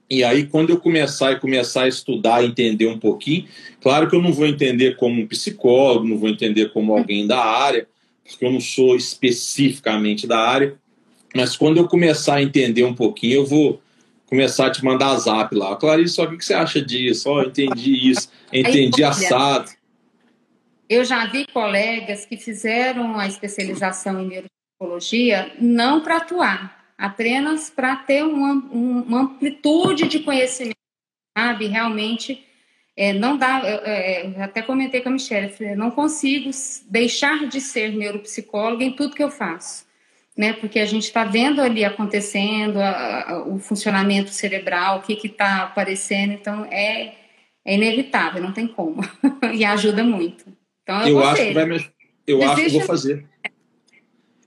[0.10, 3.46] E aí, quando eu começar e começar a estudar, entender um pouquinho,
[3.80, 7.40] claro que eu não vou entender como um psicólogo, não vou entender como alguém da
[7.40, 7.88] área,
[8.28, 10.74] porque eu não sou especificamente da área,
[11.36, 13.80] mas quando eu começar a entender um pouquinho, eu vou
[14.26, 15.76] começar a te mandar zap lá.
[15.76, 17.30] Clarice, o que você acha disso?
[17.30, 19.70] Ó, oh, entendi isso, entendi assado.
[20.92, 27.96] Eu já vi colegas que fizeram a especialização em neuropsicologia não para atuar, apenas para
[27.96, 30.76] ter uma, uma, amplitude de conhecimento,
[31.38, 31.68] sabe?
[31.68, 32.46] Realmente
[32.94, 33.62] é, não dá.
[33.64, 36.50] É, eu até comentei com a Michelle, não consigo
[36.90, 39.90] deixar de ser neuropsicóloga em tudo que eu faço
[40.36, 40.52] né?
[40.54, 45.64] Porque a gente está vendo ali acontecendo a, a, o funcionamento cerebral, o que está
[45.64, 47.14] aparecendo, então é,
[47.64, 49.02] é inevitável, não tem como.
[49.54, 50.61] e ajuda muito.
[50.84, 51.86] Então eu, eu acho que vai me,
[52.28, 53.26] eu acho que vou fazer.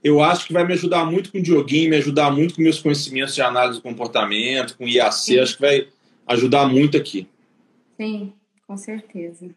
[0.03, 2.79] Eu acho que vai me ajudar muito com o joguinho, me ajudar muito com meus
[2.79, 5.39] conhecimentos de análise do comportamento, com IAC, Sim.
[5.39, 5.89] acho que vai
[6.27, 7.27] ajudar muito aqui.
[7.99, 8.33] Sim,
[8.67, 9.49] com certeza.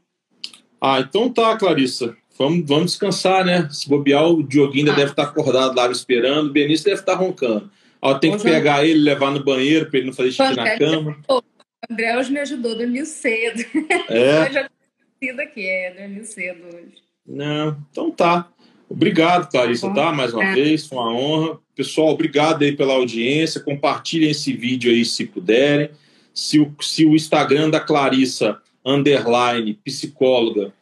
[0.79, 2.15] Ah, então tá, Clarissa.
[2.37, 3.67] Vamos, vamos descansar, né?
[3.69, 4.95] Se bobear, o Dioguinho ainda ah.
[4.95, 7.69] deve estar acordado lá esperando, o Benício deve estar roncando.
[8.01, 11.17] Ó, tem que pegar ele, levar no banheiro para ele não fazer xixi na cama.
[11.27, 11.41] O
[11.89, 13.65] André hoje me ajudou, dormiu cedo.
[14.07, 14.69] É.
[15.21, 17.01] eu aqui, é, dormiu cedo hoje.
[17.25, 18.49] Não, então tá.
[18.89, 19.95] Obrigado, Clarissa, tá?
[19.95, 20.13] tá?
[20.13, 20.53] Mais uma é.
[20.53, 21.59] vez, foi uma honra.
[21.75, 23.59] Pessoal, obrigado aí pela audiência.
[23.59, 25.89] Compartilhem esse vídeo aí se puderem.
[26.33, 30.73] Se o, se o Instagram da Clarissa, underline, psicóloga,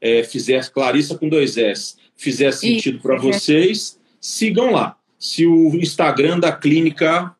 [0.00, 4.98] é, fizer Clarissa com dois S, fizer sentido para vocês, sigam lá.
[5.18, 7.34] Se o Instagram da clínica.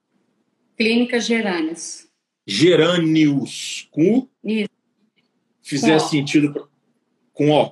[0.76, 2.06] Clínica Gerânios.
[2.46, 3.88] Gerânios.
[3.90, 4.73] Com Isso.
[5.64, 6.52] Fizer com sentido.
[6.52, 6.62] Pra,
[7.32, 7.70] com O.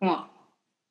[0.00, 0.24] Com O.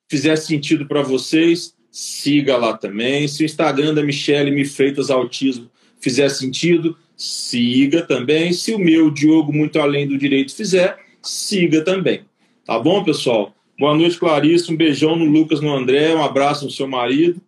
[0.08, 3.28] Fizer sentido para vocês, siga lá também.
[3.28, 5.70] Se o Instagram da Michelle Me Freitas Autismo
[6.00, 8.54] fizer sentido, siga também.
[8.54, 12.22] Se o meu, Diogo Muito Além do Direito, fizer, siga também.
[12.64, 13.56] Tá bom, pessoal?
[13.80, 14.72] Boa noite, Clarice.
[14.72, 16.14] Um beijão no Lucas, no André.
[16.14, 17.42] Um abraço no seu marido.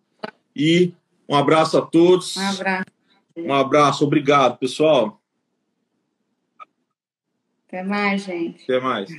[0.56, 0.92] E
[1.30, 2.36] um abraço a todos.
[2.36, 2.86] Um abraço.
[3.38, 4.04] Um abraço.
[4.04, 5.22] Obrigado, pessoal.
[7.78, 8.64] Até mais, gente.
[8.64, 9.10] Até mais.